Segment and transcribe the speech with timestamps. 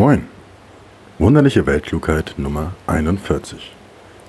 [0.00, 0.24] Moin.
[1.18, 3.76] Wunderliche Weltklugheit Nummer 41.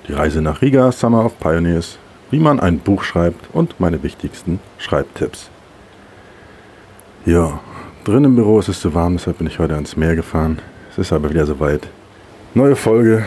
[0.06, 1.96] Die Reise nach Riga, Summer of Pioneers,
[2.30, 5.48] wie man ein Buch schreibt und meine wichtigsten Schreibtipps.
[7.24, 7.58] Ja,
[8.04, 10.58] drin im Büro ist es zu warm, deshalb bin ich heute ans Meer gefahren.
[10.90, 11.88] Es ist aber wieder soweit.
[12.52, 13.24] Neue Folge.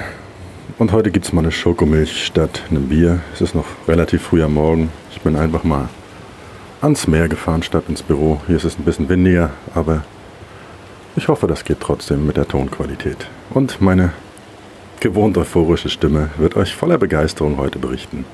[0.77, 3.21] Und heute gibt es mal eine Schokomilch statt einem Bier.
[3.33, 4.91] Es ist noch relativ früh am Morgen.
[5.09, 5.89] Ich bin einfach mal
[6.81, 8.39] ans Meer gefahren statt ins Büro.
[8.45, 10.03] Hier ist es ein bisschen windiger, aber
[11.15, 13.27] ich hoffe, das geht trotzdem mit der Tonqualität.
[13.49, 14.13] Und meine
[14.99, 18.25] gewohnt euphorische Stimme wird euch voller Begeisterung heute berichten,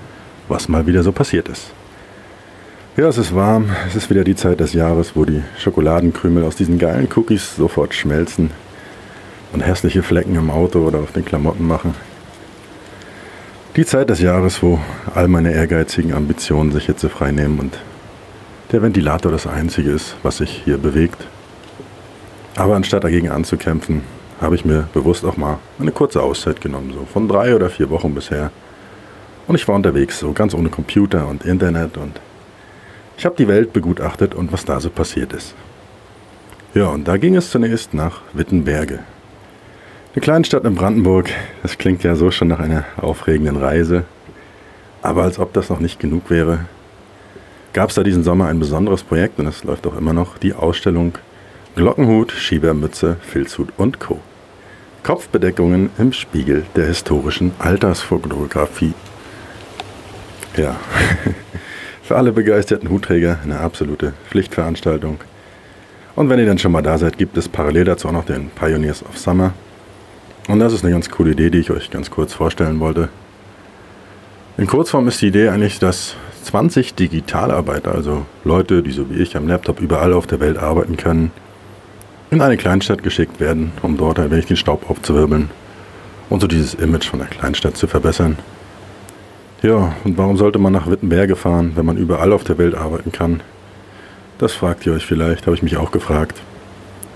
[0.48, 1.71] was mal wieder so passiert ist.
[2.98, 3.70] Ja, es ist warm.
[3.88, 7.94] Es ist wieder die Zeit des Jahres, wo die Schokoladenkrümel aus diesen geilen Cookies sofort
[7.94, 8.52] schmelzen
[9.54, 11.95] und hässliche Flecken im Auto oder auf den Klamotten machen.
[13.77, 14.82] Die Zeit des Jahres, wo
[15.16, 17.79] all meine ehrgeizigen Ambitionen sich hitzefrei nehmen und
[18.73, 21.26] der Ventilator das Einzige ist, was sich hier bewegt.
[22.55, 24.02] Aber anstatt dagegen anzukämpfen,
[24.41, 27.90] habe ich mir bewusst auch mal eine kurze Auszeit genommen, so von drei oder vier
[27.90, 28.52] Wochen bisher.
[29.48, 32.20] Und ich war unterwegs, so ganz ohne Computer und Internet und
[33.18, 35.54] ich habe die Welt begutachtet und was da so passiert ist.
[36.74, 38.99] Ja, und da ging es zunächst nach Wittenberge.
[40.13, 41.30] Eine kleine Stadt in Brandenburg,
[41.62, 44.05] das klingt ja so schon nach einer aufregenden Reise.
[45.02, 46.65] Aber als ob das noch nicht genug wäre,
[47.74, 50.54] gab es da diesen Sommer ein besonderes Projekt und es läuft auch immer noch die
[50.54, 51.13] Ausstellung
[51.74, 54.20] Glockenhut, Schiebermütze, Filzhut und Co.
[55.04, 58.94] Kopfbedeckungen im Spiegel der historischen Altersfotografie.
[60.58, 60.76] Ja,
[62.04, 65.19] für alle begeisterten Hutträger eine absolute Pflichtveranstaltung.
[66.18, 68.50] Und wenn ihr dann schon mal da seid, gibt es parallel dazu auch noch den
[68.50, 69.53] Pioneers of Summer.
[70.50, 73.08] Und das ist eine ganz coole Idee, die ich euch ganz kurz vorstellen wollte.
[74.58, 79.38] In Kurzform ist die Idee eigentlich, dass 20 Digitalarbeiter, also Leute, die so wie ich
[79.38, 81.31] am Laptop überall auf der Welt arbeiten können,
[82.31, 85.50] in eine Kleinstadt geschickt werden, um dort ein wenig den Staub aufzuwirbeln
[86.29, 88.38] und so dieses Image von der Kleinstadt zu verbessern.
[89.62, 93.12] Ja, und warum sollte man nach Wittenberge fahren, wenn man überall auf der Welt arbeiten
[93.12, 93.42] kann?
[94.40, 96.42] Das fragt ihr euch vielleicht, habe ich mich auch gefragt.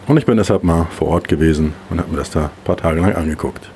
[0.06, 2.78] Und ich bin deshalb mal vor Ort gewesen und habe mir das da ein paar
[2.78, 3.70] Tage lang angeguckt.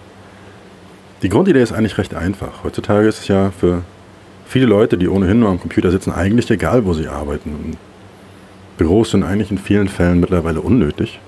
[1.21, 2.63] Die Grundidee ist eigentlich recht einfach.
[2.65, 3.81] Heutzutage ist es ja für
[4.45, 7.77] viele Leute, die ohnehin nur am Computer sitzen, eigentlich egal, wo sie arbeiten.
[8.77, 11.19] Büros sind eigentlich in vielen Fällen mittlerweile unnötig.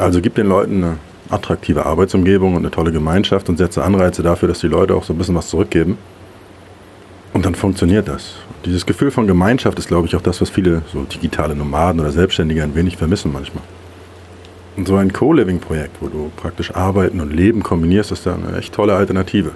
[0.00, 0.96] Also gib den Leuten eine
[1.28, 5.12] attraktive Arbeitsumgebung und eine tolle Gemeinschaft und setze Anreize dafür, dass die Leute auch so
[5.12, 5.98] ein bisschen was zurückgeben.
[7.34, 8.36] Und dann funktioniert das.
[8.64, 12.10] Dieses Gefühl von Gemeinschaft ist, glaube ich, auch das, was viele so digitale Nomaden oder
[12.10, 13.62] Selbstständige ein wenig vermissen manchmal.
[14.76, 18.74] Und so ein Co-Living-Projekt, wo du praktisch Arbeiten und Leben kombinierst, ist da eine echt
[18.74, 19.52] tolle Alternative.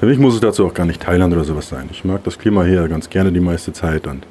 [0.00, 1.88] Für mich muss es dazu auch gar nicht Thailand oder sowas sein.
[1.90, 4.26] Ich mag das Klima hier ganz gerne die meiste Zeit und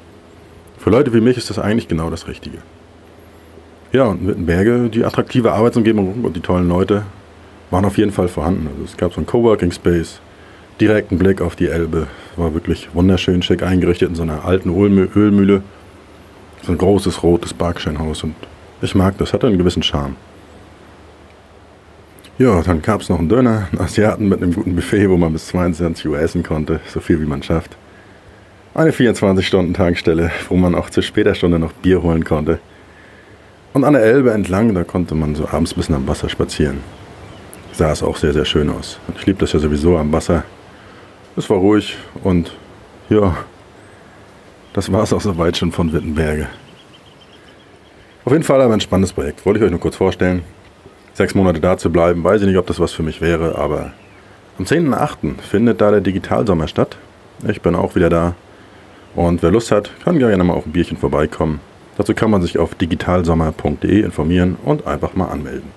[0.78, 2.58] für Leute wie mich ist das eigentlich genau das Richtige.
[3.92, 7.04] Ja, und Wittenberge, die attraktive Arbeitsumgebung und die tollen Leute
[7.70, 8.68] waren auf jeden Fall vorhanden.
[8.72, 10.20] Also es gab so einen Coworking Space,
[10.80, 12.06] direkten Blick auf die Elbe.
[12.36, 15.62] War wirklich wunderschön schick eingerichtet in so einer alten Ölmühle.
[16.62, 18.34] So ein großes rotes Backsteinhaus und
[18.82, 20.16] ich mag das, hatte einen gewissen Charme.
[22.38, 25.32] Ja, dann gab es noch einen Döner, einen Asiaten mit einem guten Buffet, wo man
[25.32, 27.76] bis 22 Uhr essen konnte, so viel wie man schafft.
[28.74, 32.58] Eine 24-Stunden-Tankstelle, wo man auch zu später Stunde noch Bier holen konnte.
[33.76, 36.78] Und an der Elbe entlang, da konnte man so abends ein bisschen am Wasser spazieren.
[37.72, 38.98] Sah es auch sehr, sehr schön aus.
[39.18, 40.44] Ich liebe das ja sowieso am Wasser.
[41.36, 42.56] Es war ruhig und
[43.10, 43.36] ja,
[44.72, 46.46] das war es auch soweit schon von Wittenberge.
[48.24, 49.44] Auf jeden Fall aber ein spannendes Projekt.
[49.44, 50.40] Wollte ich euch nur kurz vorstellen.
[51.12, 53.92] Sechs Monate da zu bleiben, weiß ich nicht, ob das was für mich wäre, aber
[54.58, 55.38] am 10.8.
[55.42, 56.96] findet da der Digitalsommer statt.
[57.46, 58.36] Ich bin auch wieder da.
[59.14, 61.60] Und wer Lust hat, kann gerne mal auf ein Bierchen vorbeikommen.
[61.96, 65.70] Dazu kann man sich auf digitalsommer.de informieren und einfach mal anmelden.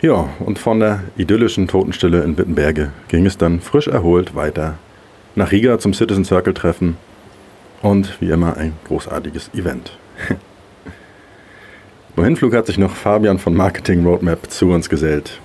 [0.00, 4.78] Ja, und von der idyllischen Totenstille in Wittenberge ging es dann frisch erholt weiter
[5.34, 6.96] nach Riga zum Citizen Circle Treffen
[7.82, 9.96] und wie immer ein großartiges Event.
[12.16, 15.40] Beim Hinflug hat sich noch Fabian von Marketing Roadmap zu uns gesellt.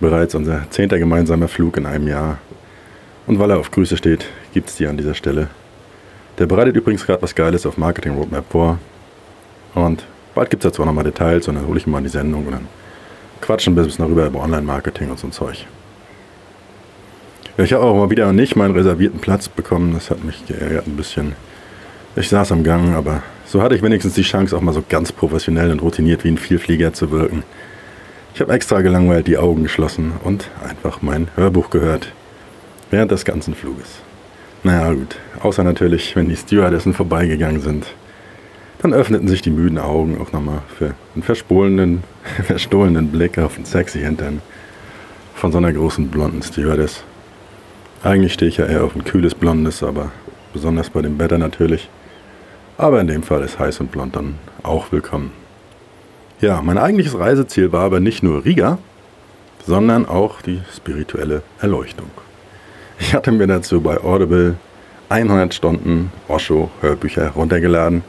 [0.00, 2.38] Bereits unser zehnter gemeinsamer Flug in einem Jahr.
[3.28, 5.48] Und weil er auf Grüße steht, gibt es die an dieser Stelle.
[6.42, 8.80] Der bereitet übrigens gerade was Geiles auf Marketing Roadmap vor.
[9.76, 10.02] Und
[10.34, 12.10] bald gibt es dazu auch nochmal Details und dann hole ich ihn mal in die
[12.10, 12.66] Sendung und dann
[13.40, 15.68] quatschen ein bisschen darüber über Online-Marketing und so ein Zeug.
[17.58, 19.94] Ich habe auch mal wieder nicht meinen reservierten Platz bekommen.
[19.94, 21.36] Das hat mich geärgert ein bisschen.
[22.16, 25.12] Ich saß am Gang, aber so hatte ich wenigstens die Chance, auch mal so ganz
[25.12, 27.44] professionell und routiniert wie ein Vielflieger zu wirken.
[28.34, 32.10] Ich habe extra gelangweilt die Augen geschlossen und einfach mein Hörbuch gehört.
[32.90, 34.00] Während des ganzen Fluges.
[34.64, 35.16] Naja, gut.
[35.40, 37.86] Außer natürlich, wenn die Stewardessen vorbeigegangen sind.
[38.80, 42.04] Dann öffneten sich die müden Augen auch nochmal für einen verstohlenen,
[42.44, 44.40] verstohlenen Blick auf den sexy Hintern
[45.34, 47.02] von so einer großen blonden Stewardess.
[48.04, 50.12] Eigentlich stehe ich ja eher auf ein kühles Blondes, aber
[50.52, 51.88] besonders bei dem Wetter natürlich.
[52.78, 55.32] Aber in dem Fall ist heiß und blond dann auch willkommen.
[56.40, 58.78] Ja, mein eigentliches Reiseziel war aber nicht nur Riga,
[59.64, 62.10] sondern auch die spirituelle Erleuchtung.
[63.02, 64.54] Ich hatte mir dazu bei Audible
[65.08, 68.04] 100 Stunden Osho-Hörbücher runtergeladen.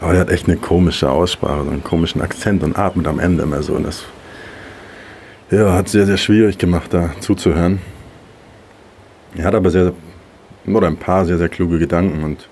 [0.00, 3.44] Aber der hat echt eine komische Aussprache, so einen komischen Akzent und atmet am Ende
[3.44, 3.74] immer so.
[3.74, 4.02] Und das
[5.52, 7.78] ja, hat sehr, sehr schwierig gemacht, da zuzuhören.
[9.36, 9.92] Er hat aber sehr,
[10.66, 12.48] oder ein paar sehr, sehr kluge Gedanken und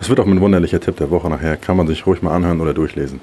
[0.00, 1.58] es wird auch mein wunderlicher Tipp der Woche nachher.
[1.58, 3.20] Kann man sich ruhig mal anhören oder durchlesen.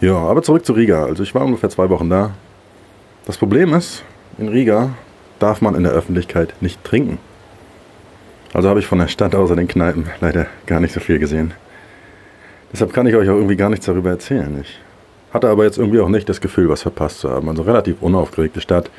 [0.00, 1.04] Ja, aber zurück zu Riga.
[1.04, 2.30] Also ich war ungefähr zwei Wochen da.
[3.26, 4.02] Das Problem ist,
[4.38, 4.94] in Riga
[5.40, 7.18] darf man in der Öffentlichkeit nicht trinken.
[8.52, 11.52] Also habe ich von der Stadt außer den Kneipen leider gar nicht so viel gesehen.
[12.72, 14.60] Deshalb kann ich euch auch irgendwie gar nichts darüber erzählen.
[14.62, 14.78] Ich
[15.32, 17.48] hatte aber jetzt irgendwie auch nicht das Gefühl, was verpasst zu haben.
[17.48, 18.90] Also relativ unaufgeregte Stadt.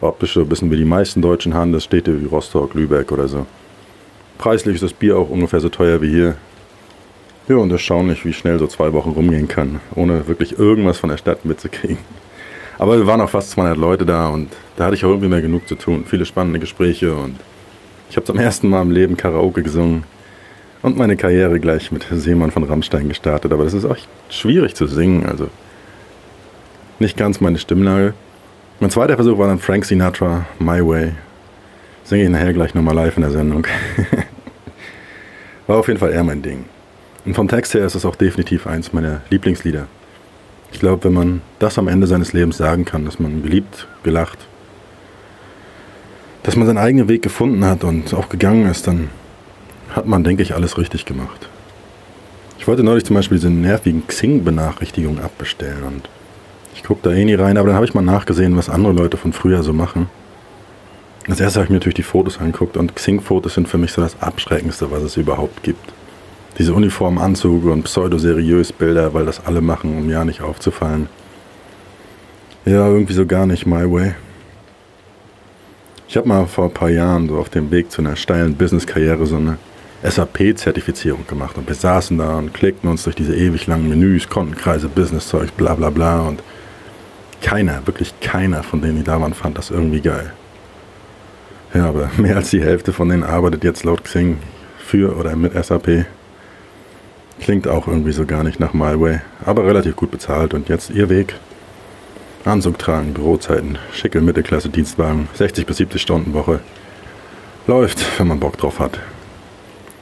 [0.00, 3.46] Optisch so ein bisschen wie die meisten deutschen Handelsstädte wie Rostock, Lübeck oder so.
[4.38, 6.36] Preislich ist das Bier auch ungefähr so teuer wie hier.
[7.48, 11.16] Ja, und erstaunlich, wie schnell so zwei Wochen rumgehen kann, ohne wirklich irgendwas von der
[11.16, 11.98] Stadt mitzukriegen.
[12.78, 15.42] Aber wir waren auch fast 200 Leute da und da hatte ich auch irgendwie mehr
[15.42, 16.04] genug zu tun.
[16.06, 17.36] Viele spannende Gespräche und
[18.10, 20.04] ich habe zum ersten Mal im Leben Karaoke gesungen
[20.82, 23.52] und meine Karriere gleich mit Seemann von Rammstein gestartet.
[23.52, 23.96] Aber das ist auch
[24.28, 25.48] schwierig zu singen, also
[26.98, 28.14] nicht ganz meine Stimmlage.
[28.80, 31.12] Mein zweiter Versuch war dann Frank Sinatra, My Way.
[32.04, 33.66] Singe ich nachher gleich nochmal live in der Sendung.
[35.66, 36.66] War auf jeden Fall eher mein Ding.
[37.24, 39.88] Und vom Text her ist es auch definitiv eins meiner Lieblingslieder.
[40.76, 44.36] Ich glaube, wenn man das am Ende seines Lebens sagen kann, dass man geliebt, gelacht,
[46.42, 49.08] dass man seinen eigenen Weg gefunden hat und auch gegangen ist, dann
[49.94, 51.48] hat man, denke ich, alles richtig gemacht.
[52.58, 56.10] Ich wollte neulich zum Beispiel diese nervigen Xing-Benachrichtigungen abbestellen und
[56.74, 59.16] ich gucke da eh nie rein, aber dann habe ich mal nachgesehen, was andere Leute
[59.16, 60.10] von früher so machen.
[61.26, 64.02] Als erstes habe ich mir natürlich die Fotos angeguckt und Xing-Fotos sind für mich so
[64.02, 65.95] das Abschreckendste, was es überhaupt gibt.
[66.58, 71.08] Diese Uniformanzüge und pseudo-seriös Bilder, weil das alle machen, um ja nicht aufzufallen.
[72.64, 74.14] Ja, irgendwie so gar nicht my way.
[76.08, 79.26] Ich habe mal vor ein paar Jahren so auf dem Weg zu einer steilen Business-Karriere
[79.26, 79.58] so eine
[80.02, 84.88] SAP-Zertifizierung gemacht und wir saßen da und klickten uns durch diese ewig langen Menüs, Kontenkreise,
[84.88, 86.42] Business-Zeug, bla bla bla und
[87.42, 90.32] keiner, wirklich keiner von denen, die da waren, fand das irgendwie geil.
[91.74, 94.38] Ja, aber mehr als die Hälfte von denen arbeitet jetzt laut Xing
[94.78, 96.06] für oder mit SAP.
[97.40, 101.08] Klingt auch irgendwie so gar nicht nach MyWay, aber relativ gut bezahlt und jetzt ihr
[101.08, 101.34] Weg.
[102.44, 106.60] Anzug tragen, Bürozeiten, schicke Mittelklasse Dienstwagen, 60 bis 70 Stunden Woche.
[107.66, 108.98] Läuft, wenn man Bock drauf hat.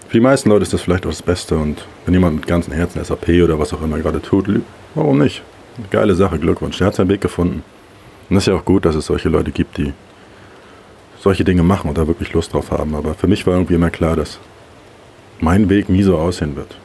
[0.09, 2.73] Für die meisten Leute ist das vielleicht auch das Beste und wenn jemand mit ganzem
[2.73, 4.47] Herzen SAP oder was auch immer gerade tut,
[4.95, 5.43] warum nicht?
[5.91, 7.65] Geile Sache, Glückwunsch, der hat seinen Weg gefunden.
[8.29, 9.93] Und es ist ja auch gut, dass es solche Leute gibt, die
[11.19, 12.95] solche Dinge machen und da wirklich Lust drauf haben.
[12.95, 14.39] Aber für mich war irgendwie immer klar, dass
[15.41, 16.77] mein Weg nie so aussehen wird.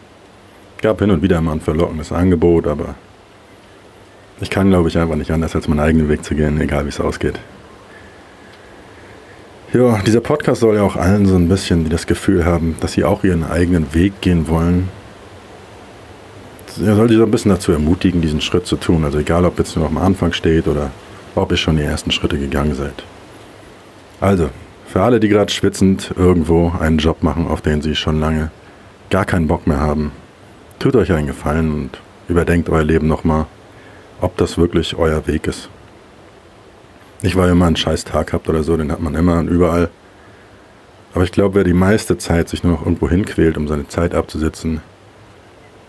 [0.82, 2.96] Gab hin und wieder mal ein verlockendes Angebot, aber
[4.42, 6.90] ich kann, glaube ich, einfach nicht anders, als meinen eigenen Weg zu gehen, egal wie
[6.90, 7.40] es ausgeht.
[9.74, 12.94] Ja, dieser Podcast soll ja auch allen so ein bisschen, die das Gefühl haben, dass
[12.94, 14.90] sie auch ihren eigenen Weg gehen wollen,
[16.78, 19.04] er soll sie so ein bisschen dazu ermutigen, diesen Schritt zu tun.
[19.04, 20.92] Also egal, ob jetzt nur am Anfang steht oder
[21.36, 23.04] ob ihr schon die ersten Schritte gegangen seid.
[24.20, 24.50] Also,
[24.88, 28.52] für alle, die gerade schwitzend irgendwo einen Job machen, auf den sie schon lange
[29.10, 30.12] gar keinen Bock mehr haben,
[30.80, 33.46] tut euch einen Gefallen und überdenkt euer Leben nochmal,
[34.22, 35.70] ob das wirklich euer Weg ist.
[37.22, 39.50] Nicht, weil ihr mal einen scheiß Tag habt oder so, den hat man immer und
[39.50, 39.90] überall.
[41.14, 44.16] Aber ich glaube, wer die meiste Zeit sich nur noch irgendwo hinquält, um seine Zeit
[44.16, 44.82] abzusitzen,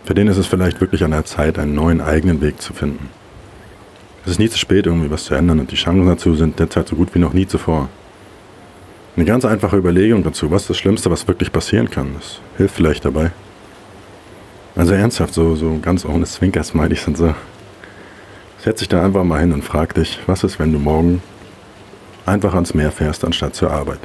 [0.05, 3.11] für den ist es vielleicht wirklich an der Zeit, einen neuen eigenen Weg zu finden.
[4.25, 6.89] Es ist nie zu spät, irgendwie was zu ändern und die Chancen dazu sind derzeit
[6.89, 7.89] so gut wie noch nie zuvor.
[9.15, 13.05] Eine ganz einfache Überlegung dazu, was das Schlimmste, was wirklich passieren kann, das hilft vielleicht
[13.05, 13.31] dabei.
[14.77, 17.35] Also ernsthaft, so, so ganz ohne Zwinker-Smileys und so.
[18.59, 21.23] Setz dich da einfach mal hin und frag dich, was ist, wenn du morgen
[22.27, 24.01] einfach ans Meer fährst, anstatt zur Arbeit?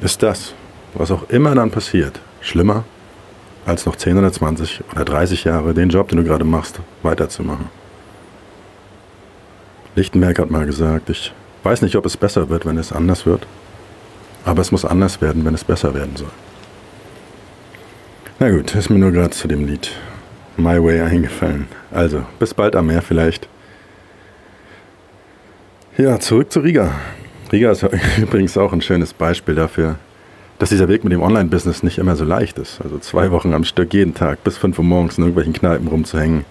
[0.00, 0.54] Ist das,
[0.94, 2.84] was auch immer dann passiert, schlimmer,
[3.66, 7.66] als noch 10 oder 20 oder 30 Jahre den Job, den du gerade machst, weiterzumachen?
[9.94, 11.32] Lichtenberg hat mal gesagt, ich
[11.64, 13.46] weiß nicht, ob es besser wird, wenn es anders wird.
[14.44, 16.30] Aber es muss anders werden, wenn es besser werden soll.
[18.40, 19.90] Na gut, ist mir nur gerade zu dem Lied
[20.56, 21.66] My Way eingefallen.
[21.90, 23.48] Also, bis bald am Meer vielleicht.
[25.96, 26.92] Ja, zurück zu Riga.
[27.50, 27.84] Riga ist
[28.18, 29.96] übrigens auch ein schönes Beispiel dafür,
[30.60, 32.80] dass dieser Weg mit dem Online-Business nicht immer so leicht ist.
[32.80, 36.44] Also zwei Wochen am Stück, jeden Tag bis 5 Uhr morgens in irgendwelchen Kneipen rumzuhängen,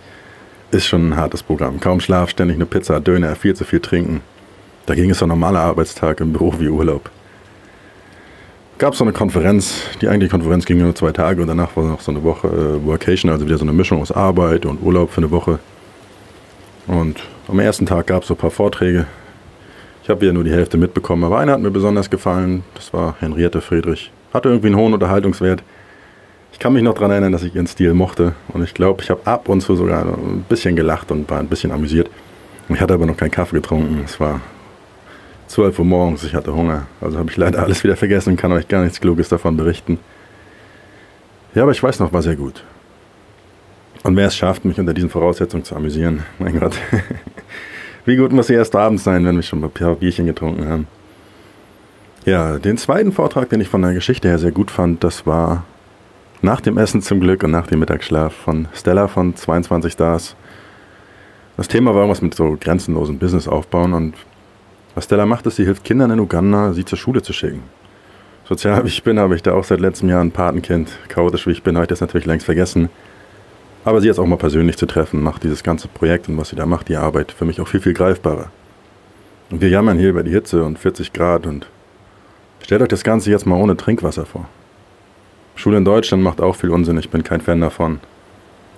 [0.71, 1.79] ist schon ein hartes Programm.
[1.79, 4.19] Kaum Schlaf, ständig eine Pizza, Döner, viel zu viel trinken.
[4.87, 7.09] Dagegen ist ein normaler Arbeitstag im Büro wie Urlaub.
[8.77, 11.85] Gab es so eine Konferenz, die eigentliche Konferenz ging nur zwei Tage und danach war
[11.85, 15.09] noch so eine Woche äh, Workation, also wieder so eine Mischung aus Arbeit und Urlaub
[15.09, 15.57] für eine Woche.
[16.85, 19.07] Und am ersten Tag gab es so ein paar Vorträge.
[20.03, 22.63] Ich habe wieder nur die Hälfte mitbekommen, aber einer hat mir besonders gefallen.
[22.75, 24.11] Das war Henriette Friedrich.
[24.31, 25.63] Hatte irgendwie einen hohen Unterhaltungswert.
[26.53, 28.35] Ich kann mich noch daran erinnern, dass ich ihren Stil mochte.
[28.49, 31.47] Und ich glaube, ich habe ab und zu sogar ein bisschen gelacht und war ein
[31.47, 32.11] bisschen amüsiert.
[32.69, 34.01] Ich hatte aber noch keinen Kaffee getrunken.
[34.05, 34.39] Es war
[35.47, 36.87] 12 Uhr morgens, ich hatte Hunger.
[37.01, 39.99] Also habe ich leider alles wieder vergessen und kann euch gar nichts Kluges davon berichten.
[41.55, 42.63] Ja, aber ich weiß noch, war sehr gut.
[44.03, 46.77] Und wer es schafft, mich unter diesen Voraussetzungen zu amüsieren, mein Gott.
[48.05, 50.87] Wie gut muss sie erst abends sein, wenn wir schon ein paar Bierchen getrunken haben.
[52.25, 55.63] Ja, den zweiten Vortrag, den ich von der Geschichte her sehr gut fand, das war
[56.41, 60.35] nach dem Essen zum Glück und nach dem Mittagsschlaf von Stella von 22 Stars.
[61.55, 64.13] Das Thema war irgendwas mit so grenzenlosen Business aufbauen und
[64.97, 67.61] was Stella macht, ist, sie hilft Kindern in Uganda, sie zur Schule zu schicken.
[68.45, 70.89] Sozial wie ich bin, habe ich da auch seit letztem Jahr ein Patenkind.
[71.07, 72.89] Chaotisch wie ich bin, habe ich das natürlich längst vergessen.
[73.85, 76.55] Aber sie jetzt auch mal persönlich zu treffen, macht dieses ganze Projekt und was sie
[76.55, 78.49] da macht, die Arbeit, für mich auch viel, viel greifbarer.
[79.51, 81.67] Und wir jammern hier über die Hitze und 40 Grad und
[82.63, 84.49] stellt euch das Ganze jetzt mal ohne Trinkwasser vor.
[85.53, 87.99] Schule in Deutschland macht auch viel Unsinn, ich bin kein Fan davon.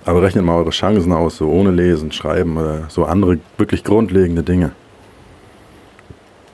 [0.04, 4.42] Aber rechnet mal eure Chancen aus, so ohne Lesen, Schreiben oder so andere wirklich grundlegende
[4.42, 4.72] Dinge.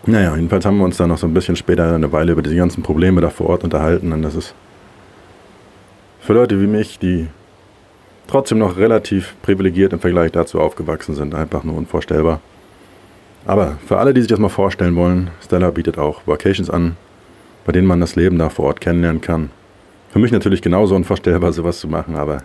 [0.08, 2.54] Naja, jedenfalls haben wir uns dann noch so ein bisschen später eine Weile über diese
[2.54, 4.12] ganzen Probleme da vor Ort unterhalten.
[4.12, 4.54] Und das ist
[6.20, 7.26] für Leute wie mich, die
[8.28, 12.40] trotzdem noch relativ privilegiert im Vergleich dazu aufgewachsen sind, einfach nur unvorstellbar.
[13.46, 16.96] Aber für alle, die sich das mal vorstellen wollen, Stella bietet auch Vacations an,
[17.64, 19.50] bei denen man das Leben da vor Ort kennenlernen kann.
[20.10, 22.44] Für mich natürlich genauso unvorstellbar, sowas zu machen, aber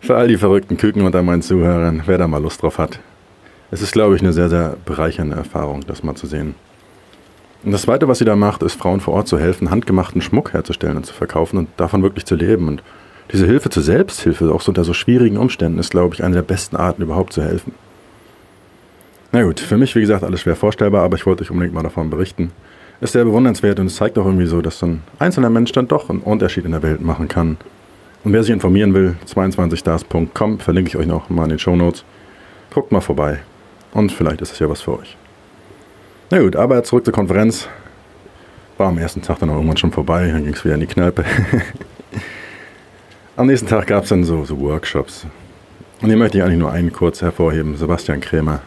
[0.00, 3.00] für all die verrückten Küken unter meinen Zuhörern, wer da mal Lust drauf hat.
[3.70, 6.54] Es ist, glaube ich, eine sehr, sehr bereichernde Erfahrung, das mal zu sehen.
[7.64, 10.52] Und das Zweite, was sie da macht, ist Frauen vor Ort zu helfen, handgemachten Schmuck
[10.52, 12.68] herzustellen und zu verkaufen und davon wirklich zu leben.
[12.68, 12.82] Und
[13.32, 16.42] diese Hilfe zur Selbsthilfe, auch so unter so schwierigen Umständen, ist, glaube ich, eine der
[16.42, 17.74] besten Arten, überhaupt zu helfen.
[19.30, 21.82] Na gut, für mich, wie gesagt, alles schwer vorstellbar, aber ich wollte euch unbedingt mal
[21.82, 22.52] davon berichten
[23.02, 25.88] ist sehr bewundernswert und es zeigt auch irgendwie so, dass so ein einzelner Mensch dann
[25.88, 27.56] doch einen Unterschied in der Welt machen kann.
[28.22, 32.04] Und wer sich informieren will, 22stars.com, verlinke ich euch noch mal in den Show Notes.
[32.72, 33.40] Guckt mal vorbei.
[33.92, 35.16] Und vielleicht ist es ja was für euch.
[36.32, 37.68] Na gut, aber zurück zur Konferenz.
[38.78, 40.86] War am ersten Tag dann auch irgendwann schon vorbei, dann ging es wieder in die
[40.86, 41.26] Kneipe.
[43.36, 45.26] am nächsten Tag gab es dann so, so Workshops.
[46.00, 47.76] Und hier möchte ich eigentlich nur einen kurz hervorheben.
[47.76, 48.60] Sebastian Krämer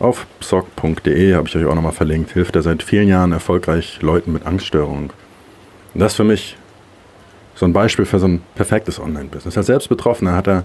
[0.00, 2.32] auf psoc.de habe ich euch auch nochmal verlinkt.
[2.32, 5.08] Hilft er seit vielen Jahren erfolgreich Leuten mit Angststörungen.
[5.94, 6.58] Und das ist für mich
[7.54, 9.56] so ein Beispiel für so ein perfektes Online-Business.
[9.56, 10.64] Als selbst Betroffener hat er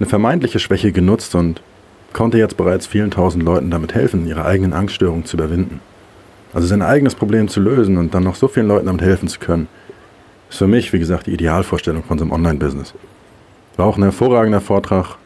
[0.00, 1.60] eine vermeintliche Schwäche genutzt und
[2.14, 5.80] konnte jetzt bereits vielen tausend Leuten damit helfen, ihre eigenen Angststörungen zu überwinden.
[6.54, 9.38] Also sein eigenes Problem zu lösen und dann noch so vielen Leuten damit helfen zu
[9.38, 9.68] können,
[10.48, 12.94] ist für mich, wie gesagt, die Idealvorstellung von so einem Online-Business.
[13.76, 15.16] War auch ein hervorragender Vortrag,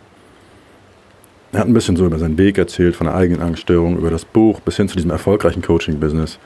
[1.53, 4.27] er hat ein bisschen so über seinen Weg erzählt, von der eigenen Angststörung, über das
[4.27, 6.39] Buch bis hin zu diesem erfolgreichen Coaching-Business.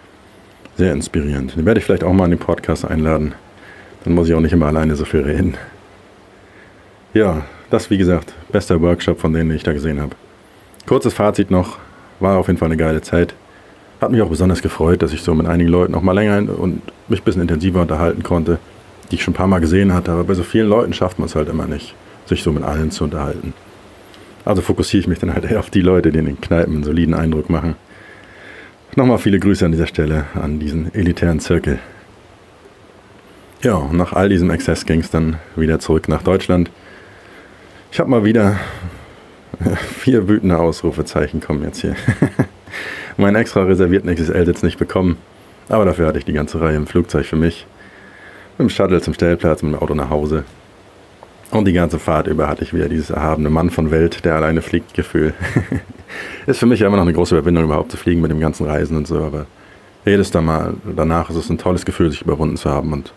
[0.77, 1.57] Sehr inspirierend.
[1.57, 3.35] Den werde ich vielleicht auch mal in den Podcast einladen.
[4.05, 5.57] Dann muss ich auch nicht immer alleine so viel reden.
[7.15, 10.15] Ja, das wie gesagt, bester Workshop von denen, ich da gesehen habe.
[10.87, 11.79] Kurzes Fazit noch,
[12.21, 13.35] war auf jeden Fall eine geile Zeit.
[14.01, 16.83] Hat mich auch besonders gefreut, dass ich so mit einigen Leuten noch mal länger und
[17.09, 18.59] mich ein bisschen intensiver unterhalten konnte,
[19.11, 20.11] die ich schon ein paar Mal gesehen hatte.
[20.13, 21.95] Aber bei so vielen Leuten schafft man es halt immer nicht,
[22.27, 23.55] sich so mit allen zu unterhalten.
[24.45, 26.85] Also fokussiere ich mich dann halt eher auf die Leute, die in den Kneipen einen
[26.85, 27.77] soliden Eindruck machen.
[28.97, 31.79] Nochmal viele Grüße an dieser Stelle an diesen elitären Zirkel.
[33.63, 36.71] Ja, nach all diesem Exzess ging es dann wieder zurück nach Deutschland.
[37.93, 38.57] Ich habe mal wieder
[39.99, 41.97] vier wütende Ausrufezeichen kommen jetzt hier.
[43.17, 45.19] Meinen extra reservierten XSL-Sitz nicht bekommen,
[45.69, 47.67] aber dafür hatte ich die ganze Reihe im Flugzeug für mich.
[48.59, 50.45] Mit dem Shuttle zum Stellplatz, mit dem Auto nach Hause.
[51.51, 54.63] Und die ganze Fahrt über hatte ich wieder dieses erhabene Mann von Welt, der alleine
[54.63, 55.35] fliegt, Gefühl.
[56.47, 58.67] ist für mich ja immer noch eine große Überwindung, überhaupt zu fliegen mit dem ganzen
[58.67, 59.47] Reisen und so, aber
[60.05, 62.93] jedes Mal danach ist es ein tolles Gefühl, sich überwunden zu haben.
[62.93, 63.13] Und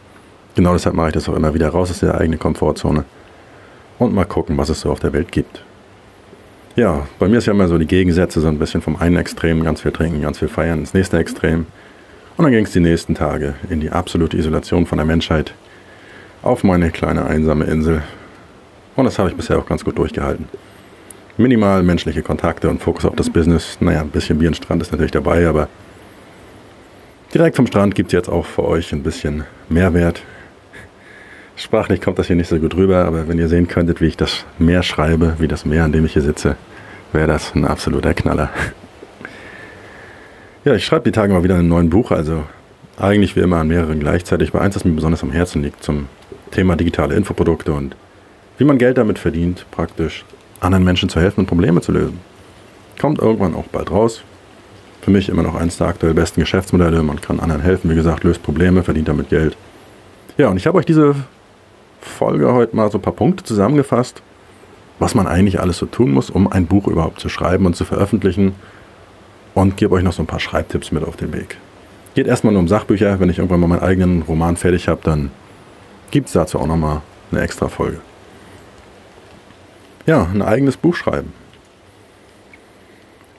[0.56, 3.06] genau deshalb mache ich das auch immer wieder raus aus der eigenen Komfortzone
[3.98, 5.64] und mal gucken, was es so auf der Welt gibt.
[6.76, 9.64] Ja, bei mir ist ja immer so die Gegensätze, so ein bisschen vom einen Extrem
[9.64, 11.68] ganz viel trinken, ganz viel feiern, ins nächste Extrem.
[12.36, 15.54] Und dann ging es die nächsten Tage in die absolute Isolation von der Menschheit
[16.42, 18.04] auf meine kleine einsame Insel
[18.96, 20.48] und das habe ich bisher auch ganz gut durchgehalten.
[21.38, 23.78] Minimal menschliche Kontakte und Fokus auf das Business.
[23.82, 25.68] Naja, ein bisschen Bier und Strand ist natürlich dabei, aber
[27.34, 30.22] direkt vom Strand gibt es jetzt auch für euch ein bisschen Mehrwert.
[31.58, 34.18] Sprachlich kommt das hier nicht so gut rüber, aber wenn ihr sehen könntet, wie ich
[34.18, 36.58] das Meer schreibe, wie das Meer, an dem ich hier sitze,
[37.14, 38.50] wäre das ein absoluter Knaller.
[40.66, 42.44] Ja, ich schreibe die Tage mal wieder ein neues Buch, also
[42.98, 46.08] eigentlich wie immer an mehreren gleichzeitig, aber eins, das mir besonders am Herzen liegt, zum
[46.52, 47.96] Thema digitale Infoprodukte und
[48.58, 50.26] wie man Geld damit verdient, praktisch
[50.60, 52.20] anderen Menschen zu helfen und Probleme zu lösen.
[53.00, 54.24] Kommt irgendwann auch bald raus.
[55.02, 57.04] Für mich immer noch eines der aktuell besten Geschäftsmodelle.
[57.04, 59.56] Man kann anderen helfen, wie gesagt, löst Probleme, verdient damit Geld.
[60.38, 61.16] Ja, und ich habe euch diese
[62.06, 64.22] Folge heute mal so ein paar Punkte zusammengefasst,
[65.00, 67.86] was man eigentlich alles so tun muss, um ein Buch überhaupt zu schreiben und zu
[67.86, 68.56] veröffentlichen.
[69.54, 71.58] Und gebe euch noch so ein paar Schreibtipps mit auf den Weg.
[72.14, 73.20] Geht erstmal nur um Sachbücher.
[73.20, 75.32] Wenn ich irgendwann mal meinen eigenen Roman fertig habe, dann
[76.12, 78.00] gibt es dazu auch nochmal eine extra Folge.
[80.06, 81.34] Ja, ein eigenes Buch schreiben.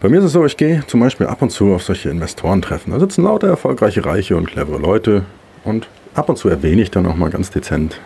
[0.00, 2.92] Bei mir ist es so, ich gehe zum Beispiel ab und zu auf solche Investorentreffen.
[2.92, 5.24] Da sitzen lauter erfolgreiche, reiche und clevere Leute
[5.64, 8.00] und ab und zu erwähne ich dann auch mal ganz dezent,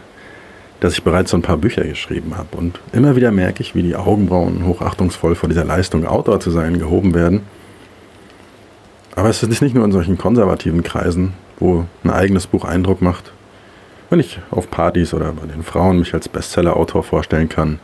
[0.81, 2.57] dass ich bereits so ein paar Bücher geschrieben habe.
[2.57, 6.79] Und immer wieder merke ich, wie die Augenbrauen hochachtungsvoll vor dieser Leistung, Autor zu sein,
[6.79, 7.43] gehoben werden.
[9.15, 13.33] Aber es ist nicht nur in solchen konservativen Kreisen, wo ein eigenes Buch Eindruck macht.
[14.09, 17.79] Wenn ich auf Partys oder bei den Frauen mich als Bestseller-Autor vorstellen kann,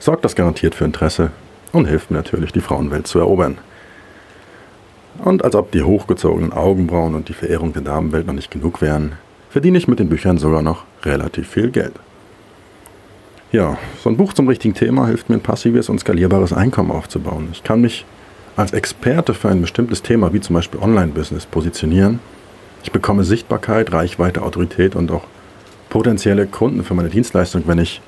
[0.00, 1.30] sorgt das garantiert für Interesse
[1.70, 3.58] und hilft mir natürlich, die Frauenwelt zu erobern.
[5.24, 9.12] Und als ob die hochgezogenen Augenbrauen und die Verehrung der Damenwelt noch nicht genug wären,
[9.50, 11.92] verdiene ich mit den Büchern sogar noch relativ viel Geld.
[13.52, 17.48] Ja, so ein Buch zum richtigen Thema hilft mir ein passives und skalierbares Einkommen aufzubauen.
[17.52, 18.06] Ich kann mich
[18.56, 22.20] als Experte für ein bestimmtes Thema, wie zum Beispiel Online-Business, positionieren.
[22.82, 25.24] Ich bekomme Sichtbarkeit, Reichweite, Autorität und auch
[25.90, 28.00] potenzielle Kunden für meine Dienstleistung, wenn ich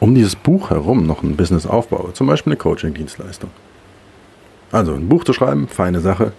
[0.00, 3.50] um dieses Buch herum noch ein Business aufbaue, zum Beispiel eine Coaching-Dienstleistung.
[4.72, 6.32] Also ein Buch zu schreiben, feine Sache.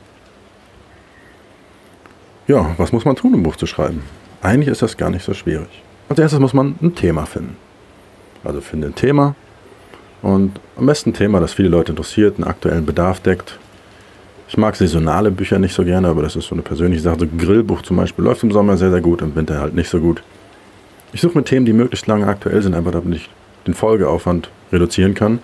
[2.48, 4.02] Ja, was muss man tun, um ein Buch zu schreiben?
[4.42, 5.84] Eigentlich ist das gar nicht so schwierig.
[6.10, 7.67] Als erstes muss man ein Thema finden.
[8.48, 9.36] Also finde ein Thema,
[10.22, 13.58] und am besten ein Thema, das viele Leute interessiert, einen aktuellen Bedarf deckt.
[14.50, 17.20] Ich mag saisonale Bücher nicht so gerne, aber das ist so eine persönliche Sache.
[17.20, 19.90] So ein Grillbuch zum Beispiel läuft im Sommer sehr, sehr gut, im Winter halt nicht
[19.90, 20.24] so gut.
[21.14, 23.30] Ich suche mir Themen, die möglichst lange aktuell sind, einfach damit ich
[23.66, 25.40] den Folgeaufwand reduzieren kann.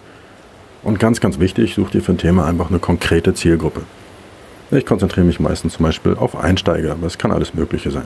[0.83, 3.81] Und ganz, ganz wichtig, ich suche dir für ein Thema einfach eine konkrete Zielgruppe.
[4.71, 8.05] Ich konzentriere mich meistens zum Beispiel auf Einsteiger, aber es kann alles Mögliche sein.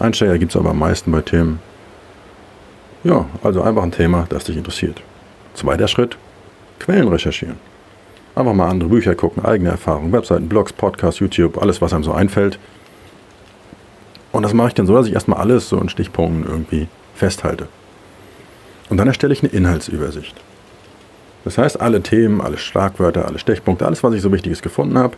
[0.00, 1.60] Einsteiger gibt es aber am meisten bei Themen.
[3.04, 5.02] Ja, also einfach ein Thema, das dich interessiert.
[5.54, 6.16] Zweiter Schritt,
[6.78, 7.56] Quellen recherchieren.
[8.34, 12.12] Einfach mal andere Bücher gucken, eigene Erfahrungen, Webseiten, Blogs, Podcasts, YouTube, alles, was einem so
[12.12, 12.58] einfällt.
[14.32, 17.68] Und das mache ich dann so, dass ich erstmal alles so in Stichpunkten irgendwie festhalte.
[18.90, 20.34] Und dann erstelle ich eine Inhaltsübersicht.
[21.44, 25.16] Das heißt, alle Themen, alle Schlagwörter, alle Stechpunkte, alles, was ich so Wichtiges gefunden habe,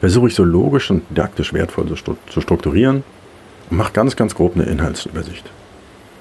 [0.00, 1.86] versuche ich so logisch und didaktisch wertvoll
[2.28, 3.04] zu strukturieren
[3.70, 5.44] und mache ganz, ganz grob eine Inhaltsübersicht.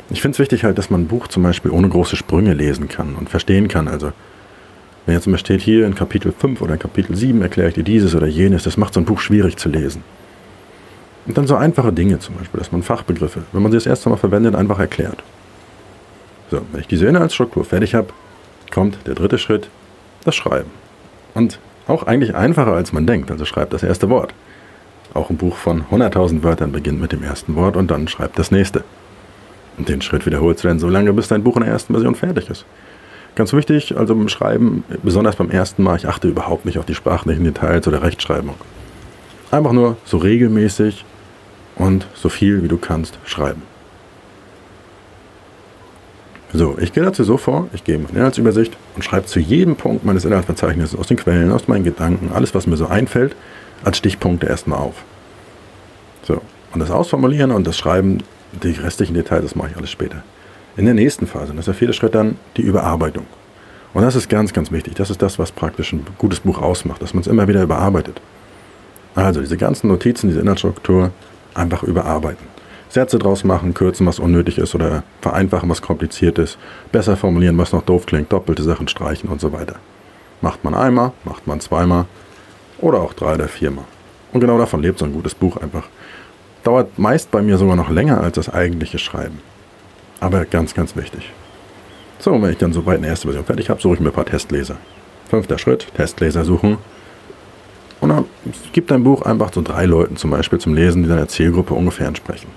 [0.10, 2.88] Ich finde es wichtig halt, dass man ein Buch zum Beispiel ohne große Sprünge lesen
[2.88, 3.88] kann und verstehen kann.
[3.88, 4.13] Also,
[5.06, 7.84] wenn jetzt mal steht, hier in Kapitel 5 oder in Kapitel 7 erkläre ich dir
[7.84, 10.04] dieses oder jenes, das macht so ein Buch schwierig zu lesen.
[11.26, 14.10] Und dann so einfache Dinge zum Beispiel, dass man Fachbegriffe, wenn man sie das erste
[14.10, 15.24] Mal verwendet, einfach erklärt.
[16.50, 18.08] So, wenn ich diese Inhaltsstruktur fertig habe,
[18.72, 19.70] kommt der dritte Schritt,
[20.24, 20.72] das Schreiben.
[21.34, 24.34] Und auch eigentlich einfacher als man denkt, also schreibt das erste Wort.
[25.13, 28.52] Auch ein Buch von 100.000 Wörtern beginnt mit dem ersten Wort und dann schreibt das
[28.52, 28.86] nächste.
[29.78, 32.50] Den Schritt wiederholst du dann so lange, bis dein Buch in der ersten Version fertig
[32.50, 32.66] ist.
[33.36, 36.96] Ganz wichtig, also beim Schreiben, besonders beim ersten Mal, ich achte überhaupt nicht auf die
[36.96, 38.56] sprachlichen Details oder Rechtschreibung.
[39.52, 41.06] Einfach nur so regelmäßig
[41.76, 43.62] und so viel wie du kannst schreiben.
[46.54, 50.06] So, ich gehe dazu so vor, ich gebe meine Inhaltsübersicht und schreibe zu jedem Punkt
[50.06, 53.36] meines Inhaltsverzeichnisses aus den Quellen, aus meinen Gedanken, alles, was mir so einfällt,
[53.84, 54.96] als Stichpunkte erstmal auf.
[56.24, 56.42] So,
[56.74, 60.23] und das Ausformulieren und das Schreiben die restlichen Details, das mache ich alles später.
[60.75, 63.25] In der nächsten Phase, das ist der vierte Schritt dann, die Überarbeitung.
[63.93, 64.95] Und das ist ganz, ganz wichtig.
[64.95, 68.21] Das ist das, was praktisch ein gutes Buch ausmacht, dass man es immer wieder überarbeitet.
[69.15, 71.12] Also diese ganzen Notizen, diese Inhaltsstruktur
[71.55, 72.45] einfach überarbeiten.
[72.89, 76.57] Sätze draus machen, kürzen, was unnötig ist oder vereinfachen, was kompliziert ist,
[76.91, 79.75] besser formulieren, was noch doof klingt, doppelte Sachen streichen und so weiter.
[80.41, 82.05] Macht man einmal, macht man zweimal
[82.77, 83.86] oder auch drei oder viermal.
[84.31, 85.83] Und genau davon lebt so ein gutes Buch einfach
[86.67, 89.39] dauert meist bei mir sogar noch länger als das eigentliche Schreiben.
[90.19, 91.32] Aber ganz, ganz wichtig.
[92.19, 94.25] So, wenn ich dann soweit eine erste Version fertig habe, suche ich mir ein paar
[94.25, 94.75] Testleser.
[95.30, 96.77] Fünfter Schritt, Testleser suchen.
[98.01, 98.25] Und dann
[98.73, 102.08] gibt dein Buch einfach zu drei Leuten zum Beispiel zum Lesen, die deiner Zielgruppe ungefähr
[102.08, 102.49] entsprechen.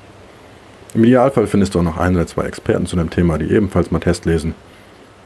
[0.93, 3.93] Im Idealfall findest du auch noch ein oder zwei Experten zu dem Thema, die ebenfalls
[3.93, 4.55] mal Test lesen.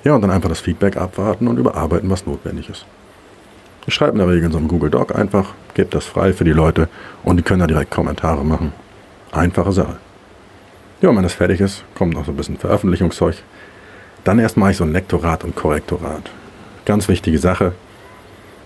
[0.04, 2.84] Ja, und dann einfach das Feedback abwarten und überarbeiten, was notwendig ist.
[3.86, 6.44] Ich schreibe in der Regel in so einem Google Doc einfach, gebe das frei für
[6.44, 6.88] die Leute
[7.22, 8.72] und die können da direkt Kommentare machen.
[9.30, 9.96] Einfache Sache.
[11.02, 13.36] Ja, wenn das fertig ist, kommt noch so ein bisschen Veröffentlichungszeug.
[14.24, 16.30] Dann erst mache ich so ein Lektorat und Korrektorat.
[16.86, 17.72] Ganz wichtige Sache.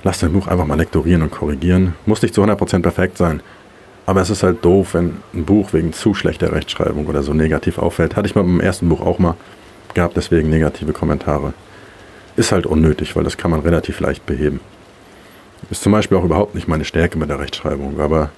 [0.05, 1.95] Lass dein Buch einfach mal lektorieren und korrigieren.
[2.07, 3.43] Muss nicht zu 100% perfekt sein.
[4.07, 7.79] Aber es ist halt doof, wenn ein Buch wegen zu schlechter Rechtschreibung oder so negativ
[7.79, 8.15] auffällt.
[8.15, 9.35] Hatte ich mal beim ersten Buch auch mal.
[9.95, 11.55] Gab deswegen negative Kommentare.
[12.37, 14.61] Ist halt unnötig, weil das kann man relativ leicht beheben.
[15.71, 18.01] Ist zum Beispiel auch überhaupt nicht meine Stärke mit der Rechtschreibung.
[18.01, 18.31] Aber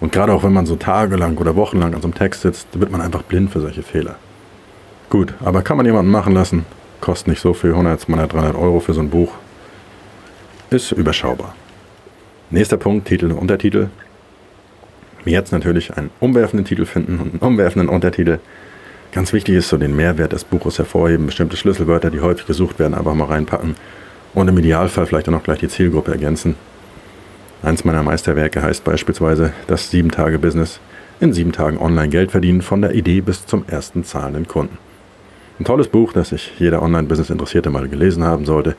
[0.00, 2.90] und gerade auch wenn man so tagelang oder wochenlang an so einem Text sitzt, wird
[2.90, 4.16] man einfach blind für solche Fehler.
[5.08, 6.66] Gut, aber kann man jemanden machen lassen.
[7.00, 9.32] Kostet nicht so viel, 100, 200, 300 Euro für so ein Buch.
[10.70, 11.54] Ist überschaubar.
[12.50, 13.88] Nächster Punkt, Titel und Untertitel.
[15.24, 18.38] Jetzt natürlich einen umwerfenden Titel finden und einen umwerfenden Untertitel.
[19.12, 22.94] Ganz wichtig ist so den Mehrwert des Buches hervorheben, bestimmte Schlüsselwörter, die häufig gesucht werden,
[22.94, 23.76] einfach mal reinpacken
[24.36, 26.56] und im Idealfall vielleicht auch noch gleich die Zielgruppe ergänzen.
[27.62, 30.78] Eins meiner Meisterwerke heißt beispielsweise das 7-Tage-Business.
[31.20, 34.76] In sieben Tagen online Geld verdienen, von der Idee bis zum ersten zahlenden Kunden.
[35.58, 38.76] Ein tolles Buch, das sich jeder Online-Business-Interessierte mal gelesen haben sollte.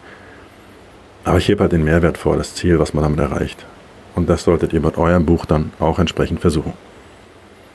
[1.25, 3.65] Aber ich hebe halt den Mehrwert vor, das Ziel, was man damit erreicht.
[4.13, 6.73] Und das solltet ihr mit eurem Buch dann auch entsprechend versuchen.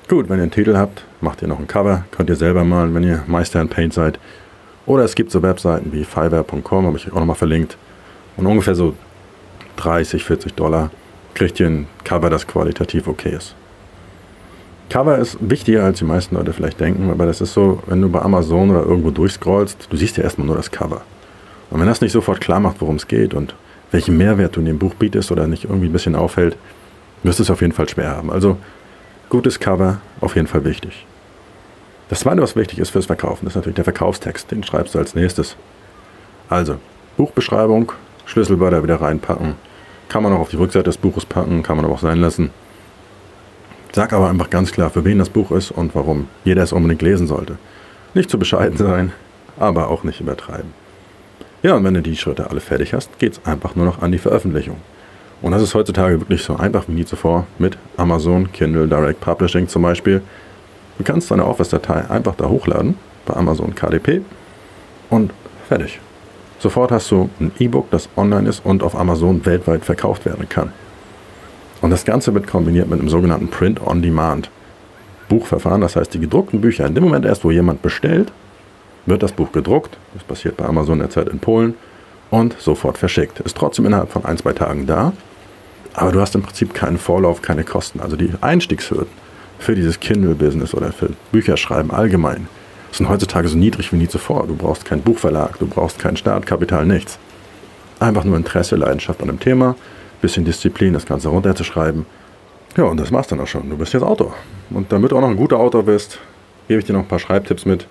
[0.08, 2.94] Gut, wenn ihr einen Titel habt, macht ihr noch ein Cover, könnt ihr selber malen,
[2.94, 4.20] wenn ihr Meister in Paint seid.
[4.86, 7.76] Oder es gibt so Webseiten wie fiverr.com, habe ich auch nochmal verlinkt.
[8.36, 8.94] Und ungefähr so
[9.76, 10.90] 30, 40 Dollar
[11.34, 13.54] kriegt ihr ein Cover, das qualitativ okay ist.
[14.90, 18.10] Cover ist wichtiger, als die meisten Leute vielleicht denken, aber das ist so, wenn du
[18.10, 21.00] bei Amazon oder irgendwo durchscrollst, du siehst ja erstmal nur das Cover.
[21.70, 23.54] Und wenn das nicht sofort klar macht, worum es geht und
[23.90, 26.56] welchen Mehrwert du in dem Buch bietest oder nicht irgendwie ein bisschen auffällt,
[27.22, 28.30] wirst du es auf jeden Fall schwer haben.
[28.30, 28.58] Also
[29.30, 31.06] gutes Cover, auf jeden Fall wichtig.
[32.12, 34.50] Das zweite, was wichtig ist fürs Verkaufen, ist natürlich der Verkaufstext.
[34.50, 35.56] Den schreibst du als nächstes.
[36.50, 36.76] Also,
[37.16, 37.90] Buchbeschreibung,
[38.26, 39.54] Schlüsselwörter wieder reinpacken.
[40.10, 42.50] Kann man auch auf die Rückseite des Buches packen, kann man aber auch sein lassen.
[43.92, 47.00] Sag aber einfach ganz klar, für wen das Buch ist und warum jeder es unbedingt
[47.00, 47.56] lesen sollte.
[48.12, 49.12] Nicht zu bescheiden sein,
[49.58, 50.74] aber auch nicht übertreiben.
[51.62, 54.12] Ja, und wenn du die Schritte alle fertig hast, geht es einfach nur noch an
[54.12, 54.76] die Veröffentlichung.
[55.40, 59.66] Und das ist heutzutage wirklich so einfach wie nie zuvor mit Amazon Kindle Direct Publishing
[59.66, 60.20] zum Beispiel.
[60.98, 64.22] Du kannst deine Office-Datei einfach da hochladen bei Amazon KDP
[65.10, 65.32] und
[65.68, 66.00] fertig.
[66.58, 70.72] Sofort hast du ein E-Book, das online ist und auf Amazon weltweit verkauft werden kann.
[71.80, 74.50] Und das Ganze wird kombiniert mit einem sogenannten Print-on-Demand.
[75.28, 78.30] Buchverfahren, das heißt die gedruckten Bücher, in dem Moment erst, wo jemand bestellt,
[79.06, 81.74] wird das Buch gedruckt, das passiert bei Amazon derzeit in Polen,
[82.30, 83.40] und sofort verschickt.
[83.40, 85.12] Ist trotzdem innerhalb von ein, zwei Tagen da,
[85.94, 88.00] aber du hast im Prinzip keinen Vorlauf, keine Kosten.
[88.00, 89.21] Also die Einstiegshürden
[89.62, 92.48] für dieses Kindle-Business oder für Bücherschreiben allgemein
[92.90, 94.46] sind heutzutage so niedrig wie nie zuvor.
[94.46, 97.18] Du brauchst keinen Buchverlag, du brauchst kein Startkapital, nichts.
[98.00, 99.76] Einfach nur Interesse, Leidenschaft an dem Thema
[100.22, 102.06] bisschen Disziplin, das Ganze runterzuschreiben.
[102.78, 103.68] Ja, und das machst du dann auch schon.
[103.68, 104.34] Du bist jetzt Autor.
[104.70, 106.18] Und damit du auch noch ein guter Autor bist,
[106.68, 107.86] gebe ich dir noch ein paar Schreibtipps mit.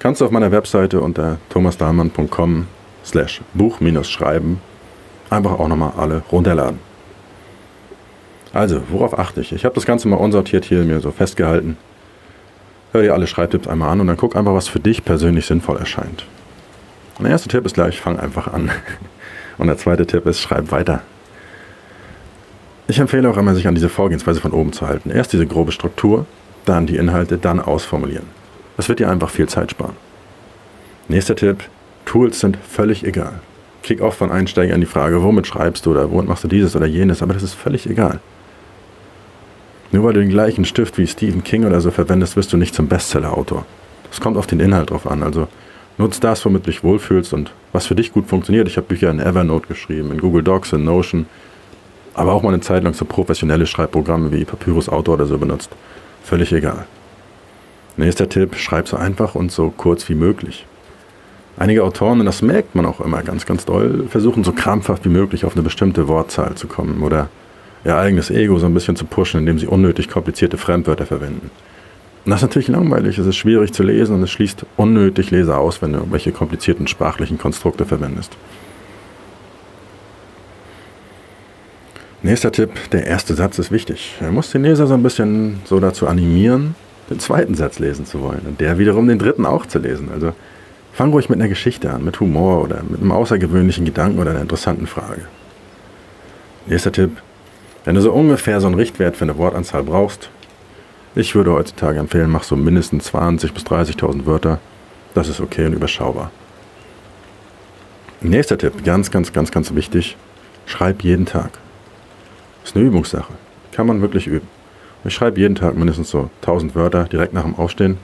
[0.00, 2.66] Kannst du auf meiner Webseite unter thomasdahlmann.com
[3.04, 4.60] slash Buch-Schreiben
[5.30, 6.80] einfach auch nochmal alle runterladen.
[8.58, 9.52] Also, worauf achte ich?
[9.52, 11.76] Ich habe das Ganze mal unsortiert hier mir so festgehalten.
[12.90, 15.76] Hör dir alle Schreibtipps einmal an und dann guck einfach, was für dich persönlich sinnvoll
[15.76, 16.26] erscheint.
[17.18, 18.72] Und der erste Tipp ist gleich, fang einfach an.
[19.58, 21.02] Und der zweite Tipp ist, schreib weiter.
[22.88, 25.10] Ich empfehle auch immer, sich an diese Vorgehensweise von oben zu halten.
[25.10, 26.26] Erst diese grobe Struktur,
[26.64, 28.26] dann die Inhalte, dann ausformulieren.
[28.76, 29.96] Das wird dir einfach viel Zeit sparen.
[31.06, 31.62] Nächster Tipp,
[32.06, 33.40] Tools sind völlig egal.
[33.84, 36.86] Krieg oft von Einsteigern die Frage, womit schreibst du oder womit machst du dieses oder
[36.86, 38.20] jenes, aber das ist völlig egal.
[39.90, 42.74] Nur weil du den gleichen Stift wie Stephen King oder so verwendest, wirst du nicht
[42.74, 43.64] zum Bestseller-Autor.
[44.12, 45.22] Es kommt auf den Inhalt drauf an.
[45.22, 45.48] Also
[45.96, 48.68] nutz das, womit du dich wohlfühlst und was für dich gut funktioniert.
[48.68, 51.26] Ich habe Bücher in Evernote geschrieben, in Google Docs, in Notion,
[52.14, 55.70] aber auch mal eine Zeit lang so professionelle Schreibprogramme wie Papyrus Autor oder so benutzt.
[56.22, 56.86] Völlig egal.
[57.96, 60.66] Nächster Tipp, schreib so einfach und so kurz wie möglich.
[61.56, 65.08] Einige Autoren, und das merkt man auch immer ganz, ganz doll, versuchen so krampfhaft wie
[65.08, 67.28] möglich auf eine bestimmte Wortzahl zu kommen oder
[67.88, 71.50] ihr eigenes Ego so ein bisschen zu pushen, indem sie unnötig komplizierte Fremdwörter verwenden.
[72.24, 75.58] Und das ist natürlich langweilig, es ist schwierig zu lesen und es schließt unnötig Leser
[75.58, 78.36] aus, wenn du irgendwelche komplizierten sprachlichen Konstrukte verwendest.
[82.22, 84.16] Nächster Tipp, der erste Satz ist wichtig.
[84.20, 86.74] Er muss den Leser so ein bisschen so dazu animieren,
[87.08, 90.10] den zweiten Satz lesen zu wollen und der wiederum den dritten auch zu lesen.
[90.12, 90.34] Also
[90.92, 94.42] fang ruhig mit einer Geschichte an, mit Humor oder mit einem außergewöhnlichen Gedanken oder einer
[94.42, 95.22] interessanten Frage.
[96.66, 97.12] Nächster Tipp,
[97.88, 100.28] wenn du so ungefähr so einen Richtwert für eine Wortanzahl brauchst,
[101.14, 104.58] ich würde heutzutage empfehlen, mach so mindestens 20.000 bis 30.000 Wörter.
[105.14, 106.30] Das ist okay und überschaubar.
[108.20, 110.18] Nächster Tipp, ganz, ganz, ganz, ganz wichtig,
[110.66, 111.52] schreib jeden Tag.
[112.62, 113.32] Ist eine Übungssache.
[113.72, 114.48] Kann man wirklich üben.
[115.06, 117.96] Ich schreibe jeden Tag mindestens so 1000 Wörter direkt nach dem Aufstehen.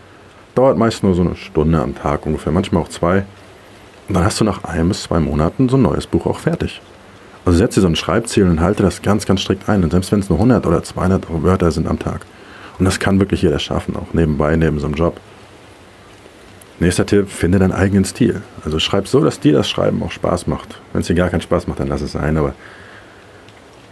[0.55, 3.27] Dauert meist nur so eine Stunde am Tag ungefähr, manchmal auch zwei.
[4.09, 6.81] Und dann hast du nach einem bis zwei Monaten so ein neues Buch auch fertig.
[7.45, 9.85] Also setze so ein Schreibziel und halte das ganz, ganz strikt ein.
[9.85, 12.23] Und selbst wenn es nur 100 oder 200 Wörter sind am Tag.
[12.79, 15.21] Und das kann wirklich jeder schaffen, auch nebenbei, neben so einem Job.
[16.81, 18.43] Nächster Tipp, finde deinen eigenen Stil.
[18.65, 20.81] Also schreib so, dass dir das Schreiben auch Spaß macht.
[20.93, 22.37] Wenn es dir gar keinen Spaß macht, dann lass es sein.
[22.37, 22.55] Aber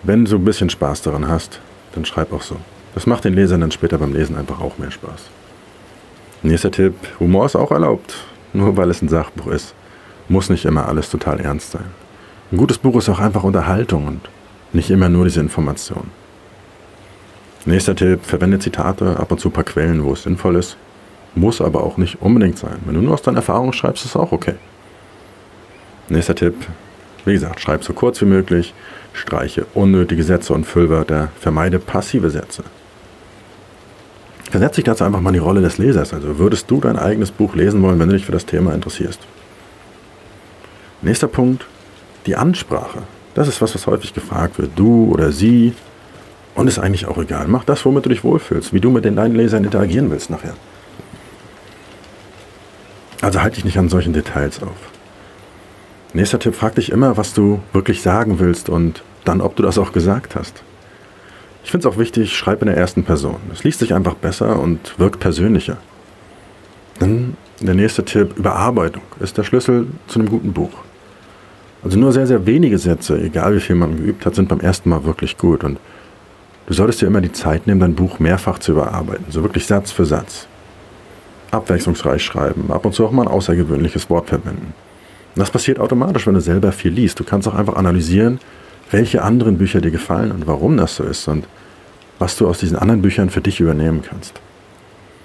[0.03, 1.61] wenn du ein bisschen Spaß daran hast,
[1.95, 2.57] dann schreib auch so.
[2.95, 5.31] Das macht den Lesern dann später beim Lesen einfach auch mehr Spaß.
[6.43, 8.17] Nächster Tipp, Humor ist auch erlaubt.
[8.53, 9.75] Nur weil es ein Sachbuch ist,
[10.29, 11.85] muss nicht immer alles total ernst sein.
[12.53, 14.21] Ein gutes Buch ist auch einfach Unterhaltung und
[14.75, 16.11] nicht immer nur diese Information.
[17.65, 20.77] Nächster Tipp, verwende Zitate, ab und zu ein paar Quellen, wo es sinnvoll ist.
[21.35, 22.77] Muss aber auch nicht unbedingt sein.
[22.85, 24.57] Wenn du nur aus deinen Erfahrungen schreibst, ist es auch okay.
[26.11, 26.55] Nächster Tipp,
[27.25, 28.75] wie gesagt, schreib so kurz wie möglich,
[29.15, 32.65] streiche unnötige Sätze und Füllwörter, vermeide passive Sätze.
[34.51, 36.12] Versetz dich dazu einfach mal in die Rolle des Lesers.
[36.12, 39.21] Also würdest du dein eigenes Buch lesen wollen, wenn du dich für das Thema interessierst?
[41.01, 41.65] Nächster Punkt,
[42.26, 43.02] die Ansprache.
[43.35, 44.72] Das ist was, was häufig gefragt wird.
[44.76, 45.74] Du oder sie.
[46.54, 47.46] Und ist eigentlich auch egal.
[47.48, 50.52] Mach das, womit du dich wohlfühlst, wie du mit den deinen Lesern interagieren willst nachher.
[53.22, 54.76] Also halte dich nicht an solchen Details auf.
[56.12, 59.78] Nächster Tipp, frag dich immer, was du wirklich sagen willst und dann, ob du das
[59.78, 60.62] auch gesagt hast.
[61.64, 63.37] Ich finde es auch wichtig, schreib in der ersten Person.
[63.52, 65.78] Es liest sich einfach besser und wirkt persönlicher.
[66.98, 70.72] Dann der nächste Tipp, Überarbeitung ist der Schlüssel zu einem guten Buch.
[71.85, 74.88] Also nur sehr, sehr wenige Sätze, egal wie viel man geübt hat, sind beim ersten
[74.88, 75.64] Mal wirklich gut.
[75.64, 75.79] Und
[76.66, 79.27] du solltest dir immer die Zeit nehmen, dein Buch mehrfach zu überarbeiten.
[79.31, 80.47] So wirklich Satz für Satz.
[81.51, 84.73] Abwechslungsreich schreiben, ab und zu auch mal ein außergewöhnliches Wort verwenden.
[85.35, 87.21] Und das passiert automatisch, wenn du selber viel liest.
[87.21, 88.38] Du kannst auch einfach analysieren,
[88.90, 91.47] welche anderen Bücher dir gefallen und warum das so ist und
[92.18, 94.40] was du aus diesen anderen Büchern für dich übernehmen kannst.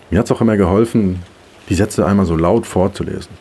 [0.10, 1.22] Mir hat es auch immer geholfen,
[1.70, 3.32] die Sätze einmal so laut vorzulesen.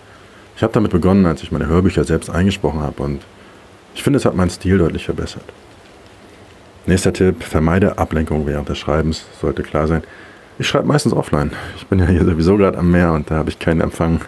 [0.56, 3.22] Ich habe damit begonnen, als ich meine Hörbücher selbst eingesprochen habe und
[3.94, 5.44] ich finde, es hat meinen Stil deutlich verbessert.
[6.86, 10.02] Nächster Tipp, vermeide Ablenkung während des Schreibens, sollte klar sein.
[10.58, 11.52] Ich schreibe meistens offline.
[11.76, 14.20] Ich bin ja hier sowieso gerade am Meer und da habe ich keinen Empfang.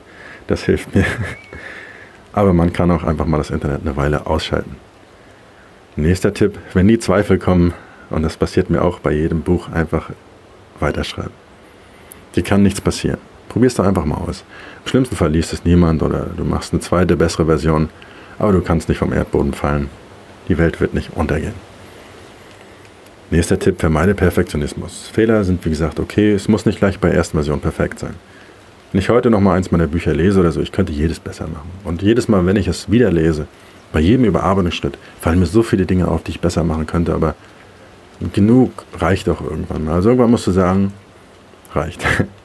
[0.48, 1.04] Das hilft mir.
[2.32, 4.76] Aber man kann auch einfach mal das Internet eine Weile ausschalten.
[5.96, 7.72] Nächster Tipp, wenn die Zweifel kommen,
[8.10, 10.10] und das passiert mir auch bei jedem Buch, einfach
[10.78, 11.32] weiterschreiben.
[12.36, 13.18] Dir kann nichts passieren.
[13.48, 14.44] Probier es doch einfach mal aus.
[14.84, 17.88] Im schlimmsten Fall liest es niemand oder du machst eine zweite, bessere Version,
[18.38, 19.88] aber du kannst nicht vom Erdboden fallen.
[20.48, 21.54] Die Welt wird nicht untergehen.
[23.30, 25.10] Nächster Tipp, vermeide Perfektionismus.
[25.12, 28.14] Fehler sind wie gesagt okay, es muss nicht gleich bei der ersten Version perfekt sein.
[28.90, 31.68] Wenn ich heute nochmal eins meiner Bücher lese oder so, ich könnte jedes besser machen.
[31.84, 33.46] Und jedes Mal, wenn ich es wieder lese,
[33.92, 37.34] bei jedem Überarbeitungsschritt, fallen mir so viele Dinge auf, die ich besser machen könnte, aber
[38.32, 39.94] genug reicht auch irgendwann mal.
[39.94, 40.92] Also irgendwann musst du sagen,
[41.74, 42.06] reicht.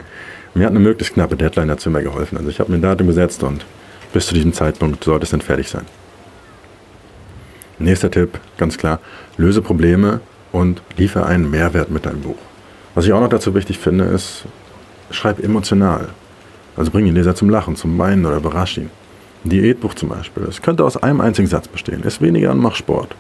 [0.54, 2.38] Mir hat eine möglichst knappe Deadline dazu immer geholfen.
[2.38, 3.66] Also ich habe mir ein Datum gesetzt und
[4.14, 5.86] bis zu diesem Zeitpunkt sollte es dann fertig sein.
[7.80, 9.00] Nächster Tipp, ganz klar,
[9.38, 12.38] löse Probleme und liefere einen Mehrwert mit deinem Buch.
[12.94, 14.46] Was ich auch noch dazu wichtig finde, ist,
[15.10, 16.10] schreib emotional.
[16.76, 18.92] Also bring den Leser zum Lachen, zum Weinen oder überrasch ihn.
[19.44, 20.44] Ein Diätbuch zum Beispiel.
[20.44, 22.04] Es könnte aus einem einzigen Satz bestehen.
[22.04, 23.16] Ess weniger und mach Sport.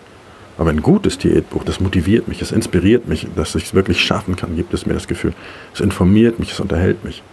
[0.58, 4.36] Aber ein gutes Diätbuch, das motiviert mich, es inspiriert mich, dass ich es wirklich schaffen
[4.36, 5.34] kann, gibt es mir das Gefühl.
[5.74, 7.24] Es informiert mich, es unterhält mich.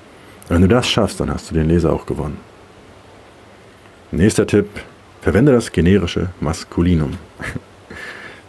[0.49, 2.39] Wenn du das schaffst, dann hast du den Leser auch gewonnen.
[4.11, 4.67] Nächster Tipp,
[5.21, 7.13] verwende das generische Maskulinum.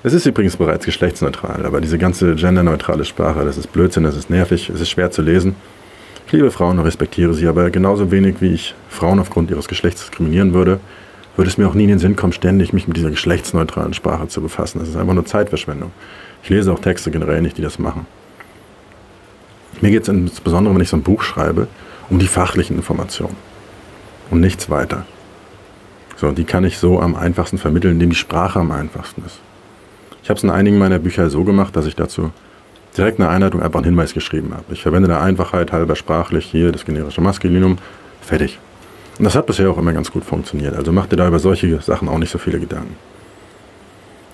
[0.03, 4.31] Es ist übrigens bereits geschlechtsneutral, aber diese ganze genderneutrale Sprache, das ist Blödsinn, das ist
[4.31, 5.55] nervig, es ist schwer zu lesen.
[6.25, 10.01] Ich liebe Frauen und respektiere sie, aber genauso wenig wie ich Frauen aufgrund ihres Geschlechts
[10.01, 10.79] diskriminieren würde,
[11.35, 14.27] würde es mir auch nie in den Sinn kommen, ständig mich mit dieser geschlechtsneutralen Sprache
[14.27, 14.79] zu befassen.
[14.79, 15.91] Das ist einfach nur Zeitverschwendung.
[16.43, 18.05] Ich lese auch Texte generell nicht, die das machen.
[19.79, 21.67] Mir geht es insbesondere, wenn ich so ein Buch schreibe,
[22.09, 23.35] um die fachlichen Informationen
[24.29, 25.05] und nichts weiter.
[26.17, 29.39] So, die kann ich so am einfachsten vermitteln, indem die Sprache am einfachsten ist.
[30.21, 32.31] Ich habe es in einigen meiner Bücher so gemacht, dass ich dazu
[32.95, 34.65] direkt eine Einleitung einfach einen Hinweis geschrieben habe.
[34.71, 37.77] Ich verwende der Einfachheit halber sprachlich hier das generische Maskulinum.
[38.21, 38.59] Fertig.
[39.21, 40.75] Und das hat bisher auch immer ganz gut funktioniert.
[40.75, 42.95] Also mach dir da über solche Sachen auch nicht so viele Gedanken.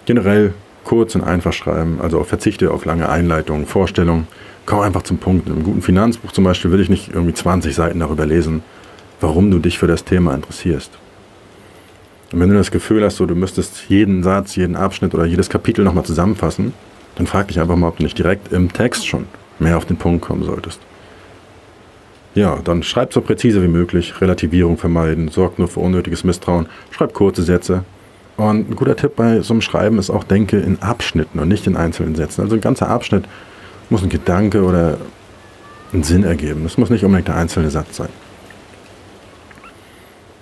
[0.05, 0.53] Generell
[0.85, 4.29] kurz und einfach schreiben, also verzichte auf lange Einleitungen, Vorstellungen.
[4.65, 5.49] Komm einfach zum Punkt.
[5.49, 8.63] Einem guten Finanzbuch zum Beispiel will ich nicht irgendwie 20 Seiten darüber lesen,
[9.19, 10.91] warum du dich für das Thema interessierst.
[12.31, 15.49] Und wenn du das Gefühl hast, so, du müsstest jeden Satz, jeden Abschnitt oder jedes
[15.49, 16.71] Kapitel nochmal zusammenfassen,
[17.15, 19.25] dann frag dich einfach mal, ob du nicht direkt im Text schon
[19.59, 20.79] mehr auf den Punkt kommen solltest.
[22.37, 27.15] Ja, dann schreib so präzise wie möglich, Relativierung vermeiden, sorgt nur für unnötiges Misstrauen, schreib
[27.15, 27.83] kurze Sätze.
[28.35, 31.65] Und ein guter Tipp bei so einem Schreiben ist auch, denke in Abschnitten und nicht
[31.65, 32.41] in einzelnen Sätzen.
[32.41, 33.25] Also ein ganzer Abschnitt
[33.89, 34.99] muss ein Gedanke oder
[35.91, 36.61] ein Sinn ergeben.
[36.61, 38.09] Das muss nicht unbedingt der einzelne Satz sein.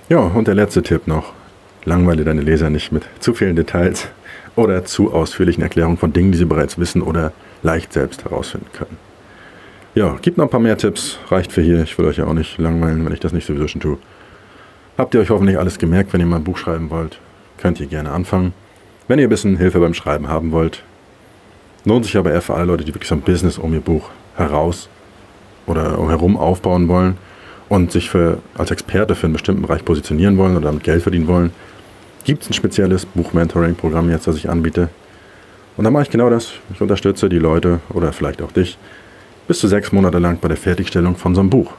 [0.10, 1.32] Ja, und der letzte Tipp noch.
[1.86, 4.10] Langweile deine Leser nicht mit zu vielen Details
[4.58, 7.32] oder zu ausführlichen Erklärungen von Dingen, die sie bereits wissen oder
[7.64, 9.05] leicht selbst herausfinden können.
[9.96, 11.20] Ja, gibt noch ein paar mehr Tipps.
[11.30, 11.82] Reicht für hier.
[11.84, 13.98] Ich will euch ja auch nicht langweilen, wenn ich das nicht sowieso schon tue.
[14.98, 17.18] Habt ihr euch hoffentlich alles gemerkt, wenn ihr mal ein Buch schreiben wollt?
[17.58, 18.54] Könnt ihr gerne anfangen.
[19.08, 20.84] Wenn ihr ein bisschen Hilfe beim Schreiben haben wollt,
[21.86, 24.10] lohnt sich aber eher für alle Leute, die wirklich so ein Business um ihr Buch
[24.36, 24.90] heraus
[25.66, 27.16] oder herum aufbauen wollen
[27.70, 31.28] und sich für, als Experte für einen bestimmten Bereich positionieren wollen oder damit Geld verdienen
[31.28, 31.52] wollen,
[32.26, 34.90] gibt es ein spezielles Buch-Mentoring-Programm jetzt, das ich anbiete.
[35.78, 36.52] Und da mache ich genau das.
[36.74, 38.78] Ich unterstütze die Leute oder vielleicht auch dich
[39.48, 41.72] bis zu sechs Monate lang bei der Fertigstellung von so einem Buch.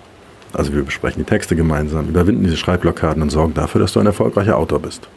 [0.52, 4.06] Also wir besprechen die Texte gemeinsam, überwinden diese Schreibblockaden und sorgen dafür, dass du ein
[4.06, 5.08] erfolgreicher Autor bist.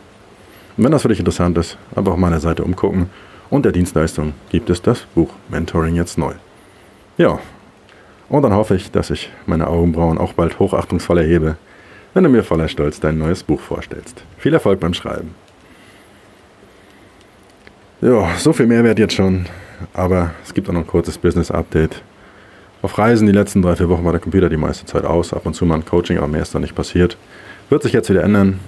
[0.75, 3.09] Und wenn das für dich interessant ist, einfach auf meiner Seite umgucken.
[3.49, 6.33] Und der Dienstleistung gibt es das Buch Mentoring jetzt neu.
[7.17, 7.39] Ja,
[8.29, 11.57] und dann hoffe ich, dass ich meine Augenbrauen auch bald hochachtungsvoll erhebe,
[12.13, 14.23] wenn du mir voller Stolz dein neues Buch vorstellst.
[14.37, 15.33] Viel Erfolg beim Schreiben.
[18.01, 19.47] Ja, so viel Mehrwert jetzt schon,
[19.93, 22.01] aber es gibt auch noch ein kurzes Business-Update.
[22.81, 25.45] Auf Reisen die letzten drei, vier Wochen war der Computer die meiste Zeit aus, ab
[25.45, 27.17] und zu mal ein Coaching, aber mehr ist da nicht passiert.
[27.69, 28.61] Wird sich jetzt wieder ändern.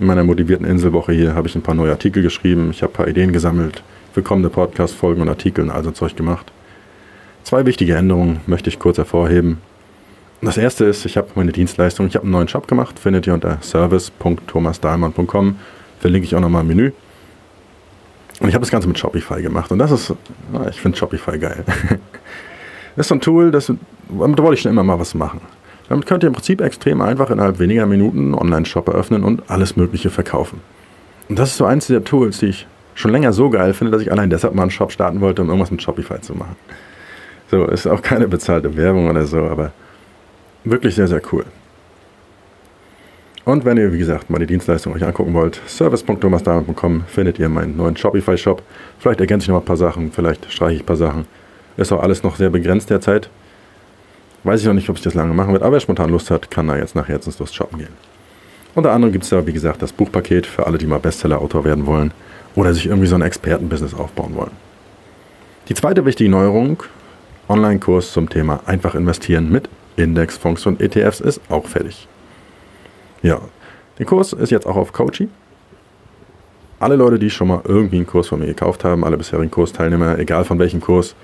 [0.00, 2.96] In meiner motivierten Inselwoche hier habe ich ein paar neue Artikel geschrieben, ich habe ein
[2.96, 6.50] paar Ideen gesammelt für kommende Podcast-Folgen und Artikel und all so Zeug gemacht.
[7.44, 9.58] Zwei wichtige Änderungen möchte ich kurz hervorheben.
[10.42, 13.34] Das erste ist, ich habe meine Dienstleistung, ich habe einen neuen Shop gemacht, findet ihr
[13.34, 15.56] unter service.thomasdahlmann.com.
[16.00, 16.92] Verlinke ich auch nochmal im Menü.
[18.40, 19.70] Und ich habe das Ganze mit Shopify gemacht.
[19.70, 20.12] Und das ist,
[20.70, 21.64] ich finde Shopify geil.
[22.96, 23.72] Das ist so ein Tool, das,
[24.08, 25.40] damit wollte ich schon immer mal was machen.
[25.88, 29.76] Damit könnt ihr im Prinzip extrem einfach innerhalb weniger Minuten einen Online-Shop eröffnen und alles
[29.76, 30.60] Mögliche verkaufen.
[31.28, 34.02] Und das ist so eins der Tools, die ich schon länger so geil finde, dass
[34.02, 36.56] ich allein deshalb mal einen Shop starten wollte, um irgendwas mit Shopify zu machen.
[37.50, 39.72] So, ist auch keine bezahlte Werbung oder so, aber
[40.64, 41.44] wirklich sehr, sehr cool.
[43.44, 47.76] Und wenn ihr, wie gesagt, mal die Dienstleistung euch angucken wollt, service.thomasdamen.com findet ihr meinen
[47.76, 48.62] neuen Shopify-Shop.
[48.98, 51.26] Vielleicht ergänze ich noch ein paar Sachen, vielleicht streiche ich ein paar Sachen.
[51.76, 53.28] Ist auch alles noch sehr begrenzt derzeit.
[54.44, 56.50] Weiß ich noch nicht, ob sich das lange machen wird, aber wer spontan Lust hat,
[56.50, 57.94] kann da jetzt nach Herzenslust shoppen gehen.
[58.74, 61.86] Unter anderem gibt es da, wie gesagt, das Buchpaket für alle, die mal Bestseller-Autor werden
[61.86, 62.12] wollen
[62.54, 64.50] oder sich irgendwie so ein Expertenbusiness aufbauen wollen.
[65.68, 66.82] Die zweite wichtige Neuerung,
[67.48, 72.08] Online-Kurs zum Thema einfach investieren mit Indexfonds und ETFs ist auch fertig.
[73.22, 73.40] Ja,
[73.98, 75.28] der Kurs ist jetzt auch auf Coachy.
[76.80, 80.18] Alle Leute, die schon mal irgendwie einen Kurs von mir gekauft haben, alle bisherigen Kursteilnehmer,
[80.18, 81.14] egal von welchem Kurs,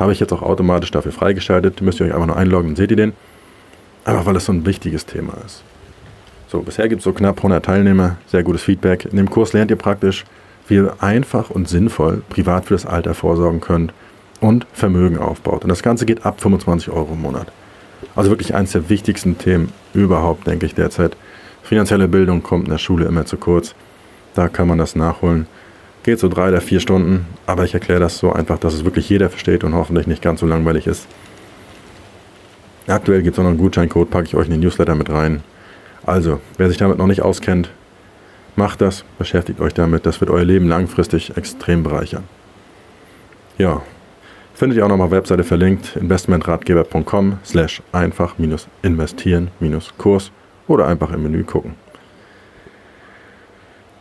[0.00, 1.82] habe ich jetzt auch automatisch dafür freigeschaltet.
[1.82, 3.12] Müsst ihr euch einfach nur einloggen, dann seht ihr den.
[4.04, 5.62] Einfach weil es so ein wichtiges Thema ist.
[6.48, 9.04] So, bisher gibt es so knapp 100 Teilnehmer, sehr gutes Feedback.
[9.04, 10.24] In dem Kurs lernt ihr praktisch,
[10.66, 13.92] wie ihr einfach und sinnvoll privat für das Alter vorsorgen könnt
[14.40, 15.62] und Vermögen aufbaut.
[15.62, 17.52] Und das Ganze geht ab 25 Euro im Monat.
[18.16, 21.16] Also wirklich eines der wichtigsten Themen überhaupt, denke ich derzeit.
[21.62, 23.74] Finanzielle Bildung kommt in der Schule immer zu kurz.
[24.34, 25.46] Da kann man das nachholen.
[26.02, 29.08] Geht so drei oder vier Stunden, aber ich erkläre das so einfach, dass es wirklich
[29.08, 31.06] jeder versteht und hoffentlich nicht ganz so langweilig ist.
[32.86, 35.42] Aktuell gibt es auch noch einen Gutscheincode, packe ich euch in den Newsletter mit rein.
[36.04, 37.70] Also, wer sich damit noch nicht auskennt,
[38.56, 42.24] macht das, beschäftigt euch damit, das wird euer Leben langfristig extrem bereichern.
[43.58, 43.82] Ja,
[44.54, 50.32] findet ihr auch nochmal Webseite verlinkt, investmentratgeber.com slash einfach-investieren-kurs
[50.66, 51.74] oder einfach im Menü gucken.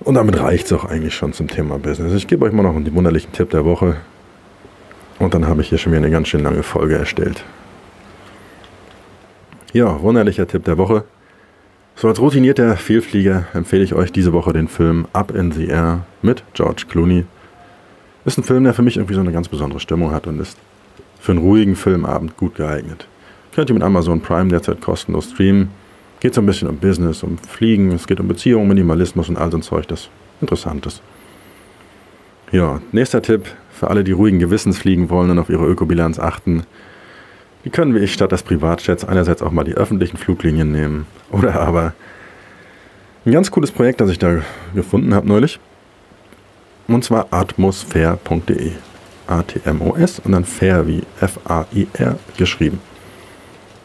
[0.01, 2.13] Und damit reicht es auch eigentlich schon zum Thema Business.
[2.13, 3.97] Ich gebe euch mal noch einen wunderlichen Tipp der Woche.
[5.19, 7.43] Und dann habe ich hier schon wieder eine ganz schön lange Folge erstellt.
[9.73, 11.03] Ja, wunderlicher Tipp der Woche.
[11.95, 16.05] So als routinierter Vielflieger empfehle ich euch diese Woche den Film Up in the Air
[16.21, 17.25] mit George Clooney.
[18.23, 20.57] Ist ein Film, der für mich irgendwie so eine ganz besondere Stimmung hat und ist
[21.19, 23.05] für einen ruhigen Filmabend gut geeignet.
[23.53, 25.69] Könnt ihr mit Amazon Prime derzeit kostenlos streamen.
[26.19, 29.51] Geht so ein bisschen um Business, um Fliegen, es geht um Beziehungen, Minimalismus und all
[29.51, 30.10] so ein Zeug, das
[30.41, 31.01] interessant ist.
[32.51, 36.63] Ja, nächster Tipp für alle, die ruhigen Gewissens fliegen wollen und auf ihre Ökobilanz achten.
[37.63, 41.06] Wie können wir statt des Privatjets einerseits auch mal die öffentlichen Fluglinien nehmen?
[41.31, 41.93] Oder aber
[43.25, 44.41] ein ganz cooles Projekt, das ich da
[44.73, 45.60] gefunden habe neulich.
[46.87, 48.71] Und zwar atmosphäre.de.
[49.27, 52.81] A-T-M-O-S und dann fair wie F-A-I-R geschrieben.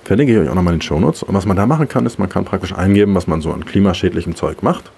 [0.05, 1.23] Verlinke ich euch auch nochmal in den Shownotes.
[1.23, 3.65] Und was man da machen kann, ist, man kann praktisch eingeben, was man so an
[3.65, 4.91] klimaschädlichem Zeug macht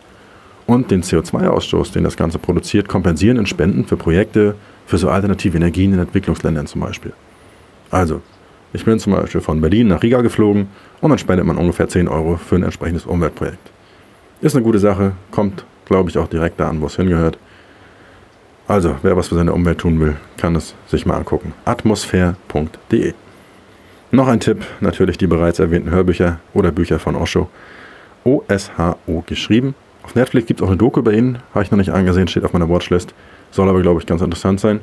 [0.66, 5.56] und den CO2-Ausstoß, den das Ganze produziert, kompensieren in Spenden für Projekte für so alternative
[5.56, 7.12] Energien in Entwicklungsländern zum Beispiel.
[7.90, 8.20] Also,
[8.72, 10.68] ich bin zum Beispiel von Berlin nach Riga geflogen
[11.00, 13.70] und dann spendet man ungefähr 10 Euro für ein entsprechendes Umweltprojekt.
[14.40, 17.38] Ist eine gute Sache, kommt, glaube ich, auch direkt da an, wo es hingehört.
[18.68, 21.54] Also, wer was für seine Umwelt tun will, kann es sich mal angucken.
[21.64, 23.14] atmosphäre.de.
[24.12, 27.48] Noch ein Tipp, natürlich die bereits erwähnten Hörbücher oder Bücher von Osho.
[28.24, 29.74] O-S-H-O geschrieben.
[30.02, 32.44] Auf Netflix gibt es auch eine Doku über ihn, habe ich noch nicht angesehen, steht
[32.44, 33.14] auf meiner Watchlist.
[33.50, 34.80] Soll aber, glaube ich, ganz interessant sein.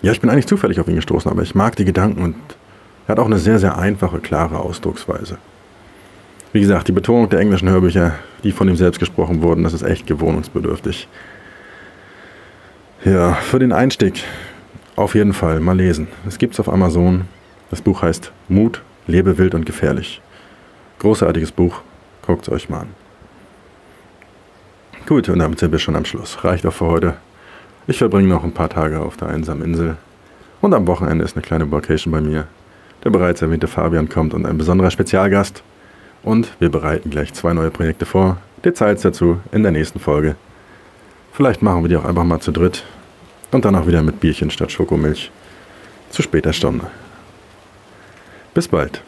[0.00, 2.34] Ja, ich bin eigentlich zufällig auf ihn gestoßen, aber ich mag die Gedanken und
[3.06, 5.38] er hat auch eine sehr, sehr einfache, klare Ausdrucksweise.
[6.52, 9.82] Wie gesagt, die Betonung der englischen Hörbücher, die von ihm selbst gesprochen wurden, das ist
[9.82, 11.08] echt gewohnungsbedürftig.
[13.04, 14.24] Ja, für den Einstieg
[14.96, 16.08] auf jeden Fall mal lesen.
[16.26, 17.26] Es gibt es auf Amazon.
[17.72, 20.20] Das Buch heißt Mut, lebe wild und gefährlich.
[20.98, 21.80] Großartiges Buch.
[22.20, 22.88] Guckt es euch mal an.
[25.06, 26.44] Gut, und damit sind wir schon am Schluss.
[26.44, 27.14] Reicht auch für heute.
[27.86, 29.96] Ich verbringe noch ein paar Tage auf der einsamen Insel.
[30.60, 32.46] Und am Wochenende ist eine kleine Vacation bei mir.
[33.04, 35.62] Der bereits erwähnte Fabian kommt und ein besonderer Spezialgast.
[36.22, 38.36] Und wir bereiten gleich zwei neue Projekte vor.
[38.66, 40.36] Details dazu in der nächsten Folge.
[41.32, 42.84] Vielleicht machen wir die auch einfach mal zu dritt.
[43.50, 45.30] Und dann auch wieder mit Bierchen statt Schokomilch.
[46.10, 46.88] Zu später Stunde.
[48.54, 49.02] Bis bald.